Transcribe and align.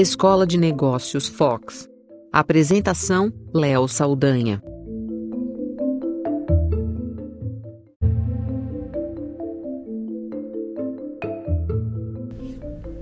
Escola 0.00 0.46
de 0.46 0.56
Negócios 0.56 1.28
Fox. 1.28 1.86
Apresentação: 2.32 3.30
Léo 3.52 3.86
Saldanha. 3.86 4.62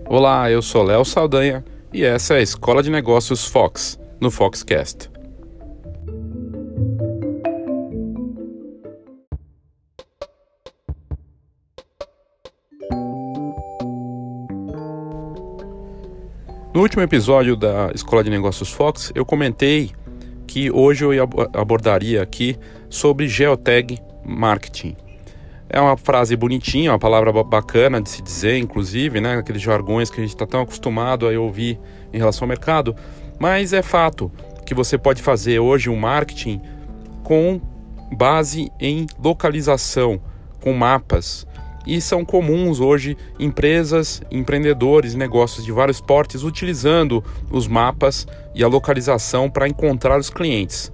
Olá, 0.08 0.50
eu 0.50 0.60
sou 0.60 0.82
Léo 0.82 1.04
Saldanha 1.04 1.64
e 1.94 2.02
essa 2.02 2.34
é 2.34 2.38
a 2.38 2.42
Escola 2.42 2.82
de 2.82 2.90
Negócios 2.90 3.46
Fox, 3.46 3.96
no 4.20 4.28
Foxcast. 4.28 5.08
No 16.78 16.82
último 16.82 17.02
episódio 17.02 17.56
da 17.56 17.90
Escola 17.92 18.22
de 18.22 18.30
Negócios 18.30 18.70
Fox, 18.70 19.10
eu 19.12 19.26
comentei 19.26 19.90
que 20.46 20.70
hoje 20.70 21.04
eu 21.04 21.28
abordaria 21.52 22.22
aqui 22.22 22.56
sobre 22.88 23.26
geotag 23.26 23.98
marketing. 24.24 24.96
É 25.68 25.80
uma 25.80 25.96
frase 25.96 26.36
bonitinha, 26.36 26.92
uma 26.92 26.98
palavra 27.00 27.32
bacana 27.42 28.00
de 28.00 28.08
se 28.08 28.22
dizer, 28.22 28.58
inclusive, 28.58 29.20
né? 29.20 29.38
Aqueles 29.38 29.60
jargões 29.60 30.08
que 30.08 30.20
a 30.20 30.22
gente 30.22 30.32
está 30.32 30.46
tão 30.46 30.60
acostumado 30.60 31.26
a 31.28 31.32
ouvir 31.32 31.80
em 32.12 32.18
relação 32.18 32.44
ao 32.44 32.48
mercado. 32.48 32.94
Mas 33.40 33.72
é 33.72 33.82
fato 33.82 34.30
que 34.64 34.72
você 34.72 34.96
pode 34.96 35.20
fazer 35.20 35.58
hoje 35.58 35.90
um 35.90 35.96
marketing 35.96 36.60
com 37.24 37.60
base 38.16 38.70
em 38.78 39.04
localização, 39.20 40.20
com 40.60 40.72
mapas, 40.74 41.44
e 41.88 42.02
são 42.02 42.22
comuns 42.22 42.78
hoje 42.78 43.16
empresas, 43.40 44.20
empreendedores, 44.30 45.14
negócios 45.14 45.64
de 45.64 45.72
vários 45.72 46.02
portes 46.02 46.42
utilizando 46.42 47.24
os 47.50 47.66
mapas 47.66 48.26
e 48.54 48.62
a 48.62 48.68
localização 48.68 49.50
para 49.50 49.66
encontrar 49.66 50.20
os 50.20 50.28
clientes. 50.28 50.92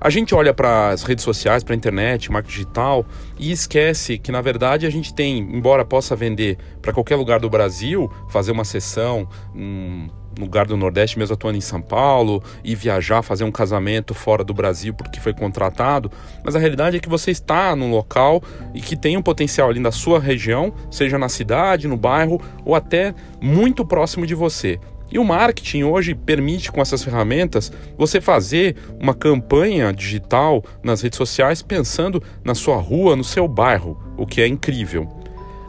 A 0.00 0.10
gente 0.10 0.34
olha 0.34 0.52
para 0.52 0.90
as 0.90 1.04
redes 1.04 1.24
sociais, 1.24 1.62
para 1.62 1.74
a 1.74 1.76
internet, 1.76 2.30
marketing 2.30 2.58
digital 2.58 3.06
e 3.38 3.52
esquece 3.52 4.18
que 4.18 4.32
na 4.32 4.42
verdade 4.42 4.84
a 4.84 4.90
gente 4.90 5.14
tem, 5.14 5.38
embora 5.38 5.84
possa 5.84 6.16
vender 6.16 6.58
para 6.82 6.92
qualquer 6.92 7.16
lugar 7.16 7.38
do 7.38 7.48
Brasil, 7.48 8.10
fazer 8.28 8.50
uma 8.50 8.64
sessão, 8.64 9.28
um, 9.54 10.08
lugar 10.38 10.66
do 10.66 10.76
Nordeste, 10.76 11.18
mesmo 11.18 11.34
atuando 11.34 11.58
em 11.58 11.60
São 11.60 11.80
Paulo, 11.80 12.42
e 12.62 12.74
viajar, 12.74 13.22
fazer 13.22 13.44
um 13.44 13.52
casamento 13.52 14.14
fora 14.14 14.44
do 14.44 14.54
Brasil 14.54 14.94
porque 14.94 15.20
foi 15.20 15.32
contratado. 15.32 16.10
Mas 16.44 16.54
a 16.54 16.58
realidade 16.58 16.96
é 16.96 17.00
que 17.00 17.08
você 17.08 17.30
está 17.30 17.74
num 17.74 17.90
local 17.90 18.42
e 18.74 18.80
que 18.80 18.96
tem 18.96 19.16
um 19.16 19.22
potencial 19.22 19.70
ali 19.70 19.80
na 19.80 19.92
sua 19.92 20.20
região, 20.20 20.72
seja 20.90 21.18
na 21.18 21.28
cidade, 21.28 21.88
no 21.88 21.96
bairro 21.96 22.40
ou 22.64 22.74
até 22.74 23.14
muito 23.40 23.84
próximo 23.84 24.26
de 24.26 24.34
você. 24.34 24.78
E 25.10 25.18
o 25.18 25.24
marketing 25.24 25.84
hoje 25.84 26.14
permite, 26.14 26.72
com 26.72 26.80
essas 26.80 27.02
ferramentas, 27.02 27.72
você 27.96 28.20
fazer 28.20 28.76
uma 29.00 29.14
campanha 29.14 29.92
digital 29.92 30.64
nas 30.82 31.00
redes 31.00 31.16
sociais 31.16 31.62
pensando 31.62 32.22
na 32.44 32.54
sua 32.54 32.76
rua, 32.76 33.14
no 33.14 33.22
seu 33.22 33.46
bairro, 33.46 33.98
o 34.16 34.26
que 34.26 34.40
é 34.40 34.46
incrível. 34.48 35.08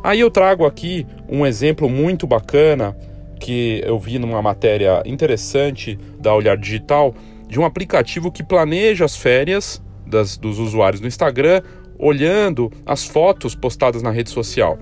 Aí 0.04 0.20
eu 0.20 0.32
trago 0.32 0.66
aqui 0.66 1.06
um 1.30 1.45
exemplo 1.45 1.90
muito 1.90 2.26
bacana 2.26 2.95
que 3.39 3.81
eu 3.85 3.97
vi 3.97 4.19
numa 4.19 4.41
matéria 4.41 5.02
interessante 5.05 5.97
da 6.19 6.33
Olhar 6.33 6.57
Digital 6.57 7.13
de 7.47 7.59
um 7.59 7.66
aplicativo 7.66 8.31
que 8.31 8.43
planeja 8.43 9.05
as 9.05 9.16
férias 9.16 9.81
das, 10.05 10.38
dos 10.38 10.59
usuários 10.59 11.02
no 11.02 11.07
Instagram 11.07 11.61
olhando 11.99 12.71
as 12.85 13.05
fotos 13.05 13.55
postadas 13.55 14.02
na 14.02 14.11
rede 14.11 14.30
social. 14.30 14.77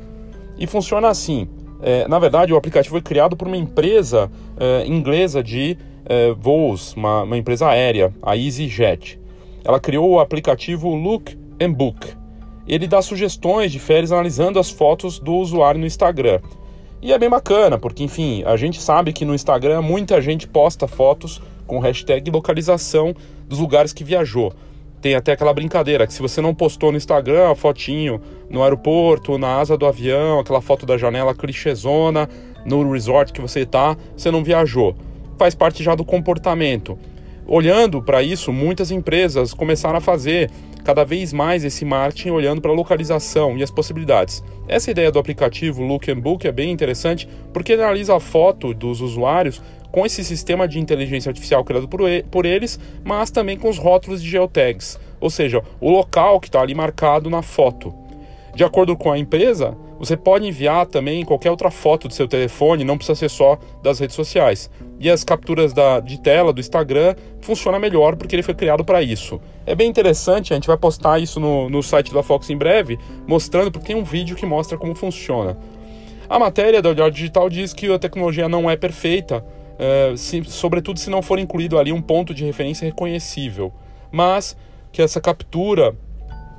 E 0.57 0.67
funciona 0.67 1.07
assim: 1.07 1.47
é, 1.81 2.07
na 2.07 2.19
verdade, 2.19 2.53
o 2.53 2.57
aplicativo 2.57 2.95
foi 2.95 3.01
criado 3.01 3.35
por 3.35 3.47
uma 3.47 3.57
empresa 3.57 4.29
é, 4.57 4.85
inglesa 4.85 5.43
de 5.43 5.77
é, 6.05 6.33
voos, 6.33 6.93
uma, 6.93 7.23
uma 7.23 7.37
empresa 7.37 7.67
aérea, 7.67 8.13
a 8.21 8.35
EasyJet. 8.35 9.19
Ela 9.63 9.79
criou 9.79 10.09
o 10.11 10.19
aplicativo 10.19 10.93
Look 10.93 11.37
and 11.61 11.71
Book. 11.71 12.13
Ele 12.67 12.87
dá 12.87 13.01
sugestões 13.01 13.71
de 13.71 13.79
férias 13.79 14.11
analisando 14.11 14.59
as 14.59 14.69
fotos 14.69 15.19
do 15.19 15.35
usuário 15.35 15.79
no 15.79 15.85
Instagram. 15.85 16.39
E 17.01 17.13
é 17.13 17.19
bem 17.19 17.29
bacana, 17.29 17.77
porque 17.77 18.03
enfim, 18.03 18.43
a 18.45 18.55
gente 18.55 18.81
sabe 18.81 19.13
que 19.13 19.25
no 19.25 19.35
Instagram 19.35 19.81
muita 19.81 20.21
gente 20.21 20.47
posta 20.47 20.87
fotos 20.87 21.41
com 21.67 21.79
hashtag 21.79 22.31
localização 22.31 23.15
dos 23.47 23.59
lugares 23.59 23.93
que 23.93 24.03
viajou. 24.03 24.53
Tem 25.01 25.13
até 25.13 25.33
aquela 25.33 25.53
brincadeira 25.53 26.07
que 26.07 26.13
se 26.13 26.21
você 26.21 26.41
não 26.41 26.55
postou 26.55 26.91
no 26.91 26.97
Instagram 26.97 27.51
a 27.51 27.55
fotinho 27.55 28.19
no 28.49 28.63
aeroporto, 28.63 29.37
na 29.37 29.57
asa 29.57 29.77
do 29.77 29.85
avião, 29.85 30.39
aquela 30.39 30.61
foto 30.61 30.85
da 30.85 30.97
janela 30.97 31.35
clichêzona, 31.35 32.27
no 32.65 32.91
resort 32.91 33.31
que 33.31 33.41
você 33.41 33.59
está, 33.59 33.95
você 34.17 34.31
não 34.31 34.43
viajou. 34.43 34.95
Faz 35.37 35.53
parte 35.53 35.83
já 35.83 35.93
do 35.93 36.03
comportamento. 36.03 36.97
Olhando 37.47 38.01
para 38.01 38.23
isso, 38.23 38.51
muitas 38.51 38.89
empresas 38.89 39.53
começaram 39.53 39.97
a 39.97 40.01
fazer 40.01 40.49
cada 40.83 41.03
vez 41.03 41.31
mais 41.31 41.63
esse 41.63 41.85
marketing 41.85 42.29
olhando 42.29 42.61
para 42.61 42.71
a 42.71 42.75
localização 42.75 43.57
e 43.57 43.63
as 43.63 43.69
possibilidades. 43.69 44.43
Essa 44.67 44.89
ideia 44.89 45.11
do 45.11 45.19
aplicativo 45.19 45.83
Look 45.83 46.09
and 46.09 46.19
Book 46.19 46.47
é 46.47 46.51
bem 46.51 46.71
interessante 46.71 47.27
porque 47.53 47.73
ele 47.73 47.83
analisa 47.83 48.15
a 48.15 48.19
foto 48.19 48.73
dos 48.73 48.99
usuários 48.99 49.61
com 49.91 50.05
esse 50.05 50.23
sistema 50.23 50.67
de 50.67 50.79
inteligência 50.79 51.29
artificial 51.29 51.63
criado 51.63 51.87
por, 51.87 52.45
eles, 52.45 52.79
mas 53.03 53.31
também 53.31 53.57
com 53.57 53.69
os 53.69 53.77
rótulos 53.77 54.21
de 54.21 54.29
geotags, 54.29 54.99
ou 55.21 55.29
seja, 55.29 55.63
o 55.79 55.89
local 55.89 56.39
que 56.39 56.47
está 56.47 56.61
ali 56.61 56.75
marcado 56.75 57.29
na 57.29 57.41
foto. 57.41 57.93
De 58.53 58.63
acordo 58.63 58.97
com 58.97 59.11
a 59.11 59.17
empresa, 59.17 59.77
você 60.05 60.15
pode 60.15 60.47
enviar 60.47 60.85
também 60.85 61.25
qualquer 61.25 61.49
outra 61.49 61.71
foto 61.71 62.07
do 62.07 62.13
seu 62.13 62.27
telefone, 62.27 62.83
não 62.83 62.97
precisa 62.97 63.15
ser 63.15 63.29
só 63.29 63.57
das 63.81 63.99
redes 63.99 64.15
sociais. 64.15 64.69
E 64.99 65.09
as 65.09 65.23
capturas 65.23 65.73
da, 65.73 65.99
de 65.99 66.19
tela 66.19 66.53
do 66.53 66.59
Instagram 66.59 67.15
funciona 67.41 67.79
melhor 67.79 68.15
porque 68.15 68.35
ele 68.35 68.43
foi 68.43 68.53
criado 68.53 68.85
para 68.85 69.01
isso. 69.01 69.41
É 69.65 69.73
bem 69.73 69.89
interessante, 69.89 70.53
a 70.53 70.55
gente 70.55 70.67
vai 70.67 70.77
postar 70.77 71.19
isso 71.19 71.39
no, 71.39 71.69
no 71.69 71.81
site 71.81 72.13
da 72.13 72.21
Fox 72.21 72.49
em 72.49 72.57
breve, 72.57 72.99
mostrando, 73.27 73.71
porque 73.71 73.87
tem 73.87 73.95
um 73.95 74.03
vídeo 74.03 74.35
que 74.35 74.45
mostra 74.45 74.77
como 74.77 74.93
funciona. 74.93 75.57
A 76.29 76.39
matéria 76.39 76.81
da 76.81 76.89
Olhar 76.89 77.11
Digital 77.11 77.49
diz 77.49 77.73
que 77.73 77.91
a 77.91 77.99
tecnologia 77.99 78.47
não 78.47 78.69
é 78.69 78.75
perfeita, 78.75 79.45
é, 79.77 80.13
se, 80.15 80.43
sobretudo 80.45 80.99
se 80.99 81.09
não 81.09 81.21
for 81.21 81.39
incluído 81.39 81.77
ali 81.77 81.91
um 81.91 82.01
ponto 82.01 82.33
de 82.33 82.45
referência 82.45 82.85
reconhecível, 82.85 83.73
mas 84.11 84.55
que 84.91 85.01
essa 85.01 85.19
captura 85.19 85.95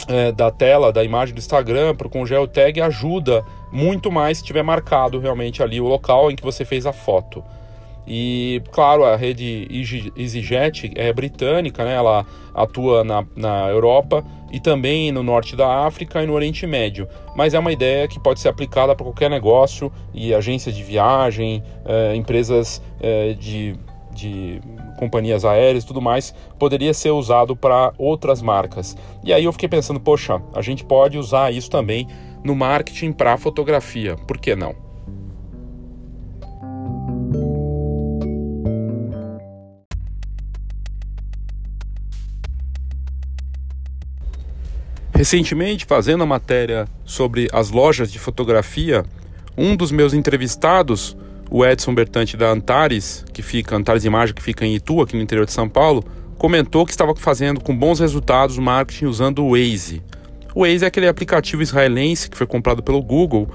é, 0.08 0.32
da 0.32 0.50
tela, 0.50 0.92
da 0.92 1.02
imagem 1.02 1.34
do 1.34 1.38
Instagram 1.38 1.94
com 1.94 2.22
o 2.22 2.26
geotag 2.26 2.80
ajuda 2.80 3.44
muito 3.72 4.10
mais 4.10 4.38
se 4.38 4.44
tiver 4.44 4.62
marcado 4.62 5.18
realmente 5.18 5.62
ali 5.62 5.80
o 5.80 5.86
local 5.86 6.30
em 6.30 6.36
que 6.36 6.42
você 6.42 6.64
fez 6.64 6.86
a 6.86 6.92
foto. 6.92 7.42
E, 8.06 8.62
claro, 8.70 9.04
a 9.04 9.16
rede 9.16 9.66
EasyJet 10.16 10.92
é 10.94 11.12
britânica, 11.12 11.84
né? 11.84 11.94
ela 11.94 12.24
atua 12.54 13.02
na, 13.02 13.24
na 13.34 13.68
Europa 13.68 14.24
e 14.52 14.60
também 14.60 15.10
no 15.10 15.24
norte 15.24 15.56
da 15.56 15.86
África 15.86 16.22
e 16.22 16.26
no 16.26 16.32
Oriente 16.32 16.66
Médio. 16.66 17.08
Mas 17.34 17.52
é 17.52 17.58
uma 17.58 17.72
ideia 17.72 18.06
que 18.06 18.20
pode 18.20 18.38
ser 18.38 18.48
aplicada 18.48 18.94
para 18.94 19.04
qualquer 19.04 19.28
negócio 19.28 19.92
e 20.14 20.32
agências 20.32 20.74
de 20.74 20.84
viagem, 20.84 21.64
é, 21.84 22.14
empresas 22.14 22.80
é, 23.00 23.32
de 23.32 23.76
de 24.16 24.60
companhias 24.98 25.44
aéreas 25.44 25.84
e 25.84 25.86
tudo 25.86 26.00
mais, 26.00 26.34
poderia 26.58 26.92
ser 26.94 27.10
usado 27.10 27.54
para 27.54 27.92
outras 27.98 28.42
marcas. 28.42 28.96
E 29.22 29.32
aí 29.32 29.44
eu 29.44 29.52
fiquei 29.52 29.68
pensando, 29.68 30.00
poxa, 30.00 30.42
a 30.54 30.62
gente 30.62 30.84
pode 30.84 31.18
usar 31.18 31.52
isso 31.52 31.70
também 31.70 32.08
no 32.42 32.56
marketing 32.56 33.12
para 33.12 33.36
fotografia, 33.36 34.16
por 34.26 34.38
que 34.38 34.56
não? 34.56 34.74
Recentemente, 45.14 45.86
fazendo 45.86 46.22
a 46.24 46.26
matéria 46.26 46.86
sobre 47.04 47.48
as 47.50 47.70
lojas 47.70 48.12
de 48.12 48.18
fotografia, 48.18 49.02
um 49.56 49.74
dos 49.74 49.90
meus 49.90 50.12
entrevistados 50.12 51.16
o 51.50 51.64
Edson 51.64 51.94
Bertante 51.94 52.36
da 52.36 52.50
Antares, 52.50 53.24
que 53.32 53.42
fica 53.42 53.76
Antares 53.76 54.04
Imagem, 54.04 54.34
que 54.34 54.42
fica 54.42 54.64
em 54.64 54.74
Itu, 54.74 55.00
aqui 55.00 55.16
no 55.16 55.22
interior 55.22 55.46
de 55.46 55.52
São 55.52 55.68
Paulo, 55.68 56.04
comentou 56.36 56.84
que 56.84 56.90
estava 56.90 57.14
fazendo 57.16 57.60
com 57.60 57.76
bons 57.76 58.00
resultados 58.00 58.58
o 58.58 58.62
marketing 58.62 59.06
usando 59.06 59.44
o 59.44 59.50
Waze. 59.50 60.02
O 60.54 60.62
Waze 60.62 60.84
é 60.84 60.88
aquele 60.88 61.08
aplicativo 61.08 61.62
israelense 61.62 62.28
que 62.28 62.36
foi 62.36 62.46
comprado 62.46 62.82
pelo 62.82 63.02
Google, 63.02 63.48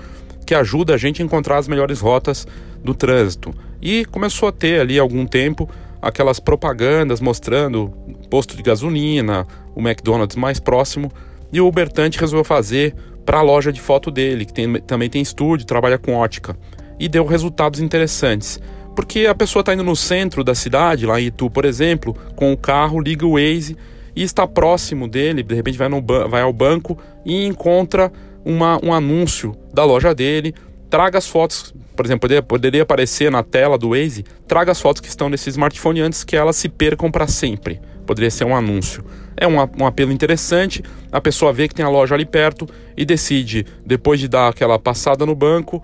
que 0.45 0.55
ajuda 0.55 0.95
a 0.95 0.97
gente 0.97 1.21
a 1.21 1.25
encontrar 1.25 1.57
as 1.57 1.67
melhores 1.67 1.99
rotas 1.99 2.47
do 2.83 2.93
trânsito. 2.93 3.53
E 3.81 4.05
começou 4.05 4.49
a 4.49 4.51
ter 4.51 4.79
ali 4.79 4.97
algum 4.97 5.25
tempo 5.25 5.69
aquelas 6.01 6.39
propagandas 6.39 7.21
mostrando 7.21 7.93
posto 8.29 8.55
de 8.55 8.63
gasolina, 8.63 9.45
o 9.75 9.81
McDonald's 9.81 10.35
mais 10.35 10.59
próximo, 10.59 11.11
e 11.53 11.59
o 11.61 11.71
Bertante 11.71 12.19
resolveu 12.19 12.43
fazer 12.43 12.95
para 13.25 13.39
a 13.39 13.41
loja 13.41 13.71
de 13.71 13.79
foto 13.79 14.09
dele, 14.09 14.45
que 14.45 14.53
tem, 14.53 14.73
também 14.81 15.09
tem 15.09 15.21
estúdio, 15.21 15.65
trabalha 15.65 15.97
com 15.97 16.13
ótica 16.13 16.57
e 17.01 17.09
deu 17.09 17.25
resultados 17.25 17.79
interessantes. 17.79 18.59
Porque 18.95 19.25
a 19.25 19.33
pessoa 19.33 19.61
está 19.61 19.73
indo 19.73 19.83
no 19.83 19.95
centro 19.95 20.43
da 20.43 20.53
cidade, 20.53 21.05
lá 21.05 21.19
em 21.19 21.25
Itu, 21.25 21.49
por 21.49 21.65
exemplo, 21.65 22.15
com 22.35 22.53
o 22.53 22.57
carro, 22.57 22.99
liga 22.99 23.25
o 23.25 23.33
Waze 23.33 23.75
e 24.15 24.23
está 24.23 24.45
próximo 24.45 25.07
dele, 25.07 25.41
de 25.41 25.55
repente 25.55 25.77
vai, 25.77 25.89
no, 25.89 26.01
vai 26.01 26.41
ao 26.41 26.53
banco 26.53 26.97
e 27.25 27.45
encontra 27.45 28.11
uma, 28.45 28.79
um 28.83 28.93
anúncio 28.93 29.55
da 29.73 29.83
loja 29.83 30.13
dele 30.13 30.53
traga 30.91 31.17
as 31.17 31.25
fotos, 31.25 31.73
por 31.95 32.05
exemplo, 32.05 32.19
poderia, 32.19 32.43
poderia 32.43 32.83
aparecer 32.83 33.31
na 33.31 33.41
tela 33.41 33.77
do 33.77 33.91
Waze, 33.91 34.25
traga 34.45 34.73
as 34.73 34.81
fotos 34.81 34.99
que 34.99 35.07
estão 35.07 35.29
nesse 35.29 35.49
smartphone 35.49 36.01
antes 36.01 36.25
que 36.25 36.35
elas 36.35 36.57
se 36.57 36.67
percam 36.67 37.09
para 37.09 37.27
sempre. 37.27 37.79
Poderia 38.05 38.29
ser 38.29 38.43
um 38.43 38.53
anúncio. 38.53 39.05
É 39.37 39.47
um, 39.47 39.55
um 39.79 39.85
apelo 39.85 40.11
interessante, 40.11 40.83
a 41.09 41.21
pessoa 41.21 41.53
vê 41.53 41.69
que 41.69 41.73
tem 41.73 41.85
a 41.85 41.89
loja 41.89 42.13
ali 42.13 42.25
perto 42.25 42.67
e 42.97 43.05
decide, 43.05 43.65
depois 43.85 44.19
de 44.19 44.27
dar 44.27 44.49
aquela 44.49 44.77
passada 44.77 45.25
no 45.25 45.33
banco, 45.33 45.81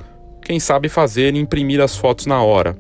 quem 0.48 0.62
sabe 0.62 0.88
fazer 0.88 1.36
e 1.36 1.40
imprimir 1.40 1.82
as 1.82 1.98
fotos 1.98 2.26
na 2.26 2.42
hora. 2.42 2.78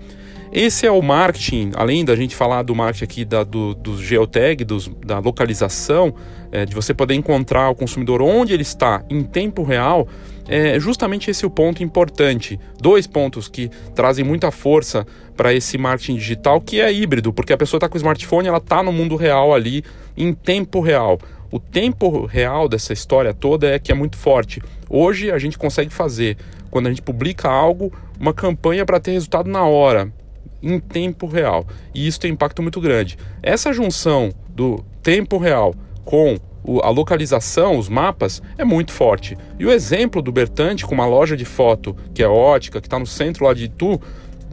Esse 0.53 0.85
é 0.85 0.91
o 0.91 1.01
marketing, 1.01 1.71
além 1.75 2.05
da 2.05 2.15
gente 2.15 2.33
falar 2.33 2.63
do 2.63 2.73
marketing 2.73 3.03
aqui 3.03 3.25
da, 3.25 3.43
do, 3.43 3.75
do 3.75 4.01
geotag, 4.01 4.63
dos, 4.63 4.89
da 5.05 5.19
localização, 5.19 6.15
é, 6.49 6.65
de 6.65 6.73
você 6.73 6.93
poder 6.93 7.15
encontrar 7.15 7.69
o 7.69 7.75
consumidor 7.75 8.21
onde 8.21 8.53
ele 8.53 8.61
está 8.61 9.03
em 9.09 9.21
tempo 9.21 9.63
real, 9.63 10.07
é 10.47 10.79
justamente 10.79 11.29
esse 11.29 11.45
o 11.45 11.49
ponto 11.49 11.83
importante. 11.83 12.57
Dois 12.79 13.05
pontos 13.05 13.49
que 13.49 13.69
trazem 13.93 14.23
muita 14.23 14.49
força 14.49 15.05
para 15.35 15.53
esse 15.53 15.77
marketing 15.77 16.15
digital, 16.15 16.61
que 16.61 16.79
é 16.79 16.91
híbrido, 16.91 17.33
porque 17.33 17.51
a 17.51 17.57
pessoa 17.57 17.79
está 17.79 17.89
com 17.89 17.95
o 17.95 17.97
smartphone, 17.97 18.47
ela 18.47 18.59
está 18.59 18.81
no 18.81 18.93
mundo 18.93 19.17
real 19.17 19.53
ali, 19.53 19.83
em 20.15 20.33
tempo 20.33 20.79
real. 20.79 21.19
O 21.51 21.59
tempo 21.59 22.25
real 22.25 22.69
dessa 22.69 22.93
história 22.93 23.33
toda 23.33 23.67
é 23.67 23.77
que 23.77 23.91
é 23.91 23.95
muito 23.95 24.15
forte. 24.17 24.61
Hoje 24.89 25.31
a 25.31 25.37
gente 25.37 25.57
consegue 25.57 25.93
fazer, 25.93 26.37
quando 26.77 26.85
a 26.85 26.89
gente 26.91 27.01
publica 27.01 27.49
algo, 27.49 27.91
uma 28.19 28.31
campanha 28.31 28.85
para 28.85 28.99
ter 28.99 29.11
resultado 29.11 29.49
na 29.49 29.63
hora, 29.63 30.13
em 30.61 30.79
tempo 30.79 31.25
real. 31.25 31.65
E 31.91 32.05
isso 32.05 32.19
tem 32.19 32.33
impacto 32.33 32.61
muito 32.61 32.79
grande. 32.79 33.17
Essa 33.41 33.73
junção 33.73 34.31
do 34.47 34.85
tempo 35.01 35.39
real 35.39 35.73
com 36.05 36.37
a 36.83 36.89
localização, 36.91 37.79
os 37.79 37.89
mapas, 37.89 38.43
é 38.59 38.63
muito 38.63 38.91
forte. 38.91 39.35
E 39.57 39.65
o 39.65 39.71
exemplo 39.71 40.21
do 40.21 40.31
Bertante 40.31 40.85
com 40.85 40.93
uma 40.93 41.07
loja 41.07 41.35
de 41.35 41.45
foto 41.45 41.97
que 42.13 42.21
é 42.21 42.27
ótica, 42.27 42.79
que 42.79 42.85
está 42.85 42.99
no 42.99 43.07
centro 43.07 43.45
lá 43.45 43.55
de 43.55 43.63
Itu, 43.63 43.99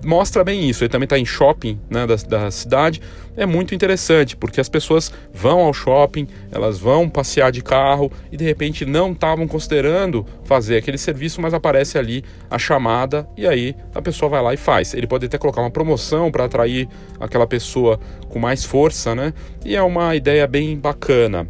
mostra 0.05 0.45
bem 0.45 0.69
isso. 0.69 0.85
Ele 0.85 0.89
também 0.89 1.05
está 1.05 1.19
em 1.19 1.25
shopping 1.25 1.79
né, 1.89 2.07
da, 2.07 2.17
da 2.17 2.51
cidade. 2.51 3.01
É 3.37 3.45
muito 3.45 3.75
interessante, 3.75 4.37
porque 4.37 4.61
as 4.61 4.69
pessoas 4.69 5.13
vão 5.33 5.61
ao 5.61 5.73
shopping, 5.73 6.29
elas 6.53 6.79
vão 6.79 7.09
passear 7.09 7.51
de 7.51 7.63
carro 7.63 8.13
e 8.31 8.37
de 8.37 8.45
repente 8.45 8.85
não 8.85 9.13
estavam 9.13 9.49
considerando 9.49 10.25
fazer 10.45 10.77
aquele 10.77 10.99
serviço, 10.99 11.41
mas 11.41 11.53
aparece 11.53 11.99
ali 11.99 12.25
a 12.49 12.59
chamada 12.59 13.29
e 13.37 13.47
aí 13.47 13.75
a 13.95 14.01
pessoa 14.01 14.29
vai 14.29 14.43
lá 14.43 14.55
e 14.55 14.57
faz. 14.57 14.95
Ele 14.95 15.07
pode 15.07 15.27
até 15.27 15.37
colocar 15.37 15.63
uma 15.63 15.71
promoção 15.71 16.31
para 16.31 16.45
atrair 16.45 16.89
aquela 17.19 17.47
pessoa 17.47 17.99
com 18.29 18.39
mais 18.39 18.65
força, 18.65 19.15
né? 19.15 19.33
E 19.65 19.75
é 19.75 19.83
uma 19.83 20.15
ideia 20.15 20.47
bem 20.47 20.79
bacana. 20.79 21.49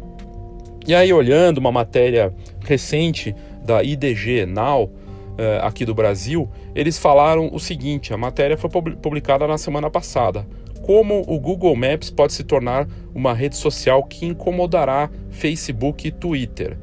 E 0.87 0.93
aí, 0.93 1.11
olhando 1.11 1.57
uma 1.57 1.71
matéria 1.71 2.31
recente 2.63 3.35
da 3.63 3.81
IDG 3.81 4.45
Now, 4.45 4.91
eh, 5.37 5.59
aqui 5.61 5.85
do 5.85 5.93
Brasil, 5.93 6.49
eles 6.73 6.97
falaram 6.97 7.49
o 7.51 7.59
seguinte: 7.59 8.13
a 8.13 8.17
matéria 8.17 8.57
foi 8.57 8.69
publicada 8.69 9.47
na 9.47 9.57
semana 9.57 9.89
passada. 9.89 10.45
Como 10.81 11.23
o 11.27 11.39
Google 11.39 11.75
Maps 11.75 12.11
pode 12.11 12.33
se 12.33 12.43
tornar 12.43 12.87
uma 13.13 13.33
rede 13.33 13.55
social 13.55 14.03
que 14.03 14.25
incomodará 14.25 15.09
Facebook 15.31 16.07
e 16.07 16.11
Twitter. 16.11 16.77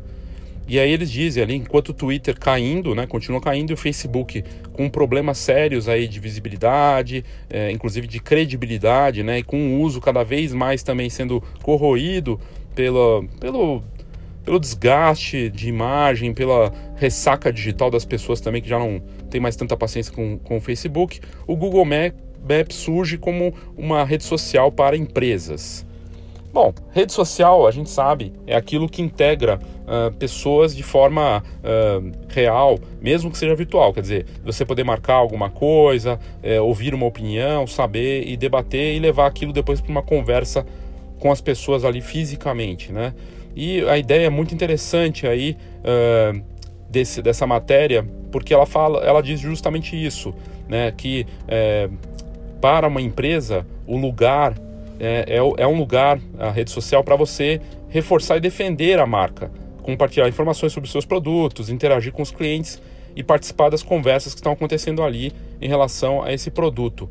E 0.66 0.78
aí 0.78 0.90
eles 0.90 1.10
dizem 1.10 1.42
ali, 1.42 1.56
enquanto 1.56 1.90
o 1.90 1.92
Twitter 1.92 2.38
caindo, 2.38 2.94
né, 2.94 3.06
continua 3.06 3.40
caindo, 3.40 3.70
e 3.70 3.74
o 3.74 3.76
Facebook 3.76 4.44
com 4.72 4.88
problemas 4.88 5.38
sérios 5.38 5.88
aí 5.88 6.08
de 6.08 6.18
visibilidade, 6.20 7.24
é, 7.50 7.70
inclusive 7.70 8.06
de 8.06 8.20
credibilidade, 8.20 9.22
né, 9.22 9.40
e 9.40 9.42
com 9.42 9.74
o 9.74 9.80
uso 9.80 10.00
cada 10.00 10.22
vez 10.22 10.54
mais 10.54 10.82
também 10.82 11.10
sendo 11.10 11.42
corroído 11.62 12.40
pelo, 12.74 13.24
pelo 13.38 13.82
pelo 14.44 14.58
desgaste 14.58 15.48
de 15.48 15.68
imagem, 15.68 16.34
pela 16.34 16.72
ressaca 16.96 17.52
digital 17.52 17.90
das 17.90 18.04
pessoas 18.04 18.40
também 18.40 18.60
que 18.60 18.68
já 18.68 18.78
não 18.78 19.02
tem 19.30 19.40
mais 19.40 19.56
tanta 19.56 19.76
paciência 19.76 20.12
com, 20.12 20.38
com 20.38 20.56
o 20.56 20.60
Facebook, 20.60 21.20
o 21.46 21.56
Google 21.56 21.84
Maps 21.84 22.76
surge 22.76 23.16
como 23.18 23.54
uma 23.76 24.04
rede 24.04 24.24
social 24.24 24.70
para 24.70 24.96
empresas. 24.96 25.86
Bom, 26.52 26.74
rede 26.90 27.14
social, 27.14 27.66
a 27.66 27.70
gente 27.70 27.88
sabe, 27.88 28.30
é 28.46 28.54
aquilo 28.54 28.86
que 28.86 29.00
integra 29.00 29.58
uh, 29.58 30.12
pessoas 30.16 30.76
de 30.76 30.82
forma 30.82 31.38
uh, 31.38 32.12
real, 32.28 32.78
mesmo 33.00 33.30
que 33.30 33.38
seja 33.38 33.54
virtual. 33.54 33.90
Quer 33.94 34.02
dizer, 34.02 34.26
você 34.44 34.62
poder 34.62 34.84
marcar 34.84 35.14
alguma 35.14 35.48
coisa, 35.48 36.20
uh, 36.44 36.62
ouvir 36.62 36.92
uma 36.92 37.06
opinião, 37.06 37.66
saber 37.66 38.28
e 38.28 38.36
debater 38.36 38.94
e 38.94 38.98
levar 38.98 39.28
aquilo 39.28 39.50
depois 39.50 39.80
para 39.80 39.90
uma 39.90 40.02
conversa 40.02 40.66
com 41.18 41.32
as 41.32 41.40
pessoas 41.40 41.86
ali 41.86 42.02
fisicamente, 42.02 42.92
né? 42.92 43.14
E 43.54 43.82
a 43.88 43.98
ideia 43.98 44.26
é 44.26 44.30
muito 44.30 44.54
interessante 44.54 45.26
aí 45.26 45.56
uh, 45.80 46.42
desse, 46.88 47.22
dessa 47.22 47.46
matéria, 47.46 48.06
porque 48.30 48.52
ela 48.52 48.66
fala, 48.66 49.00
ela 49.04 49.22
diz 49.22 49.40
justamente 49.40 49.94
isso, 49.96 50.34
né? 50.68 50.92
Que 50.92 51.26
é, 51.48 51.88
para 52.60 52.88
uma 52.88 53.00
empresa 53.00 53.66
o 53.86 53.96
lugar 53.96 54.54
é, 55.00 55.24
é, 55.26 55.62
é 55.62 55.66
um 55.66 55.76
lugar, 55.76 56.20
a 56.38 56.50
rede 56.50 56.70
social, 56.70 57.02
para 57.02 57.16
você 57.16 57.60
reforçar 57.88 58.36
e 58.36 58.40
defender 58.40 59.00
a 59.00 59.06
marca, 59.06 59.50
compartilhar 59.82 60.28
informações 60.28 60.72
sobre 60.72 60.88
seus 60.88 61.04
produtos, 61.04 61.68
interagir 61.68 62.12
com 62.12 62.22
os 62.22 62.30
clientes 62.30 62.80
e 63.16 63.22
participar 63.22 63.68
das 63.68 63.82
conversas 63.82 64.32
que 64.32 64.38
estão 64.38 64.52
acontecendo 64.52 65.02
ali 65.02 65.32
em 65.60 65.68
relação 65.68 66.22
a 66.22 66.32
esse 66.32 66.50
produto. 66.50 67.10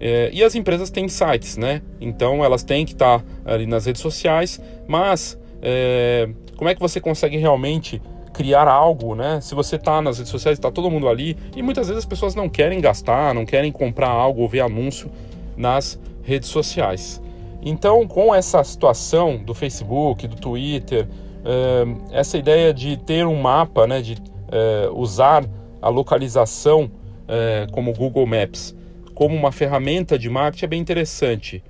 É, 0.00 0.30
e 0.32 0.42
as 0.42 0.54
empresas 0.54 0.90
têm 0.90 1.08
sites, 1.08 1.56
né? 1.56 1.82
Então 2.00 2.44
elas 2.44 2.62
têm 2.62 2.84
que 2.84 2.92
estar 2.92 3.24
ali 3.44 3.66
nas 3.66 3.86
redes 3.86 4.00
sociais, 4.00 4.60
mas 4.88 5.38
é, 5.62 6.28
como 6.56 6.70
é 6.70 6.74
que 6.74 6.80
você 6.80 7.00
consegue 7.00 7.36
realmente 7.36 8.00
criar 8.32 8.68
algo, 8.68 9.14
né? 9.14 9.40
Se 9.40 9.54
você 9.54 9.76
está 9.76 10.02
nas 10.02 10.18
redes 10.18 10.30
sociais, 10.30 10.58
está 10.58 10.70
todo 10.70 10.90
mundo 10.90 11.08
ali 11.08 11.36
e 11.54 11.62
muitas 11.62 11.88
vezes 11.88 12.00
as 12.00 12.06
pessoas 12.06 12.34
não 12.34 12.48
querem 12.48 12.80
gastar, 12.80 13.34
não 13.34 13.46
querem 13.46 13.72
comprar 13.72 14.08
algo 14.08 14.42
ou 14.42 14.48
ver 14.48 14.60
anúncio 14.60 15.10
nas 15.56 15.98
redes 16.22 16.48
sociais. 16.48 17.22
Então, 17.62 18.06
com 18.06 18.34
essa 18.34 18.62
situação 18.62 19.38
do 19.38 19.54
Facebook, 19.54 20.28
do 20.28 20.36
Twitter, 20.36 21.08
é, 21.44 22.18
essa 22.18 22.36
ideia 22.36 22.72
de 22.72 22.96
ter 22.98 23.26
um 23.26 23.40
mapa, 23.40 23.86
né, 23.86 24.02
de 24.02 24.16
é, 24.52 24.88
usar 24.92 25.44
a 25.80 25.88
localização 25.88 26.90
é, 27.26 27.66
como 27.72 27.92
Google 27.92 28.26
Maps 28.26 28.76
como 29.16 29.34
uma 29.34 29.50
ferramenta 29.50 30.18
de 30.18 30.28
marketing 30.28 30.64
é 30.66 30.68
bem 30.68 30.80
interessante. 30.80 31.64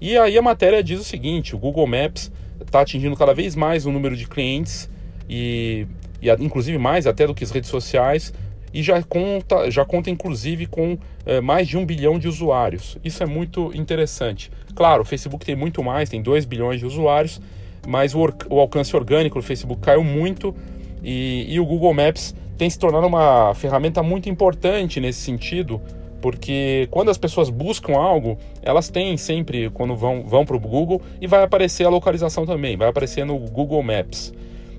E 0.00 0.16
aí 0.16 0.38
a 0.38 0.42
matéria 0.42 0.82
diz 0.82 1.00
o 1.00 1.04
seguinte: 1.04 1.54
o 1.54 1.58
Google 1.58 1.88
Maps 1.88 2.32
está 2.60 2.80
atingindo 2.80 3.16
cada 3.16 3.34
vez 3.34 3.54
mais 3.56 3.86
o 3.86 3.92
número 3.92 4.16
de 4.16 4.26
clientes 4.26 4.90
e, 5.28 5.86
e 6.20 6.28
inclusive 6.40 6.78
mais 6.78 7.06
até 7.06 7.26
do 7.26 7.34
que 7.34 7.44
as 7.44 7.50
redes 7.50 7.70
sociais 7.70 8.32
e 8.72 8.82
já 8.82 9.00
conta, 9.02 9.70
já 9.70 9.84
conta 9.84 10.10
inclusive 10.10 10.66
com 10.66 10.98
é, 11.24 11.40
mais 11.40 11.68
de 11.68 11.78
um 11.78 11.86
bilhão 11.86 12.18
de 12.18 12.26
usuários. 12.26 12.98
Isso 13.04 13.22
é 13.22 13.26
muito 13.26 13.70
interessante. 13.72 14.50
Claro, 14.74 15.02
o 15.02 15.04
Facebook 15.04 15.46
tem 15.46 15.54
muito 15.54 15.82
mais, 15.82 16.08
tem 16.08 16.20
2 16.20 16.44
bilhões 16.44 16.80
de 16.80 16.86
usuários, 16.86 17.40
mas 17.86 18.14
o, 18.14 18.20
o 18.50 18.58
alcance 18.58 18.94
orgânico 18.96 19.38
do 19.38 19.44
Facebook 19.44 19.80
caiu 19.80 20.02
muito 20.02 20.54
e, 21.02 21.46
e 21.48 21.60
o 21.60 21.64
Google 21.64 21.94
Maps 21.94 22.34
tem 22.58 22.68
se 22.68 22.78
tornado 22.78 23.06
uma 23.06 23.54
ferramenta 23.54 24.02
muito 24.02 24.28
importante 24.28 25.00
nesse 25.00 25.20
sentido, 25.20 25.80
porque 26.24 26.88
quando 26.90 27.10
as 27.10 27.18
pessoas 27.18 27.50
buscam 27.50 27.98
algo, 27.98 28.38
elas 28.62 28.88
têm 28.88 29.14
sempre, 29.18 29.68
quando 29.68 29.94
vão, 29.94 30.22
vão 30.22 30.46
para 30.46 30.56
o 30.56 30.58
Google, 30.58 31.02
e 31.20 31.26
vai 31.26 31.42
aparecer 31.42 31.84
a 31.84 31.90
localização 31.90 32.46
também, 32.46 32.78
vai 32.78 32.88
aparecer 32.88 33.26
no 33.26 33.36
Google 33.36 33.82
Maps. 33.82 34.32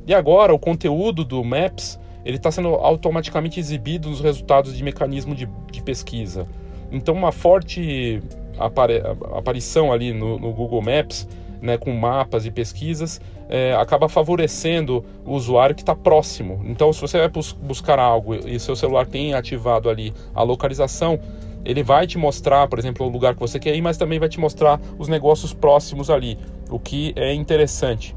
E 0.08 0.14
agora 0.16 0.56
o 0.56 0.58
conteúdo 0.58 1.24
do 1.24 1.44
Maps 1.44 2.00
ele 2.26 2.38
está 2.38 2.50
sendo 2.50 2.70
automaticamente 2.70 3.60
exibido 3.60 4.10
nos 4.10 4.22
resultados 4.22 4.76
de 4.76 4.84
mecanismo 4.84 5.36
de, 5.36 5.48
de 5.72 5.84
pesquisa. 5.84 6.48
Então 6.92 7.14
uma 7.14 7.32
forte 7.32 8.24
apari 8.58 9.04
aparição 9.38 9.94
ali 9.94 10.14
no, 10.14 10.40
no 10.40 10.52
Google 10.52 10.82
Maps 10.82 11.28
né, 11.62 11.78
com 11.78 11.92
mapas 11.92 12.48
e 12.48 12.50
pesquisas, 12.50 13.22
é, 13.50 13.76
acaba 13.76 14.10
favorecendo 14.10 15.04
o 15.26 15.34
usuário 15.34 15.76
que 15.76 15.82
está 15.82 15.96
próximo. 15.96 16.62
Então, 16.66 16.92
se 16.92 17.02
você 17.02 17.18
vai 17.18 17.28
bus 17.28 17.52
buscar 17.52 18.00
algo 18.00 18.36
e 18.36 18.60
seu 18.60 18.76
celular 18.76 19.06
tem 19.06 19.34
ativado 19.34 19.90
ali 19.90 20.14
a 20.34 20.44
localização, 20.44 21.20
ele 21.64 21.82
vai 21.82 22.06
te 22.06 22.18
mostrar, 22.18 22.68
por 22.68 22.78
exemplo, 22.78 23.06
o 23.06 23.10
lugar 23.10 23.34
que 23.34 23.40
você 23.40 23.60
quer 23.60 23.76
ir, 23.76 23.82
mas 23.82 23.98
também 23.98 24.20
vai 24.20 24.30
te 24.30 24.40
mostrar 24.40 24.80
os 25.00 25.08
negócios 25.08 25.54
próximos 25.54 26.10
ali, 26.10 26.38
o 26.70 26.80
que 26.80 27.14
é 27.16 27.34
interessante. 27.34 28.16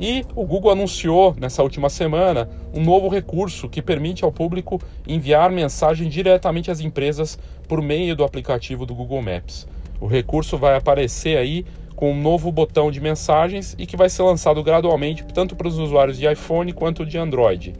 E 0.00 0.24
o 0.34 0.44
Google 0.44 0.70
anunciou 0.70 1.34
nessa 1.38 1.62
última 1.62 1.90
semana 1.90 2.48
um 2.72 2.82
novo 2.82 3.08
recurso 3.08 3.68
que 3.68 3.82
permite 3.82 4.24
ao 4.24 4.30
público 4.30 4.80
enviar 5.06 5.50
mensagem 5.50 6.08
diretamente 6.08 6.70
às 6.70 6.80
empresas 6.80 7.38
por 7.66 7.82
meio 7.82 8.14
do 8.14 8.22
aplicativo 8.22 8.86
do 8.86 8.94
Google 8.94 9.20
Maps. 9.20 9.66
O 10.00 10.06
recurso 10.06 10.56
vai 10.56 10.76
aparecer 10.76 11.36
aí 11.36 11.66
com 11.98 12.12
um 12.12 12.22
novo 12.22 12.52
botão 12.52 12.92
de 12.92 13.00
mensagens 13.00 13.74
e 13.76 13.84
que 13.84 13.96
vai 13.96 14.08
ser 14.08 14.22
lançado 14.22 14.62
gradualmente 14.62 15.24
tanto 15.34 15.56
para 15.56 15.66
os 15.66 15.76
usuários 15.76 16.16
de 16.16 16.30
iPhone 16.30 16.72
quanto 16.72 17.04
de 17.04 17.18
Android. 17.18 17.74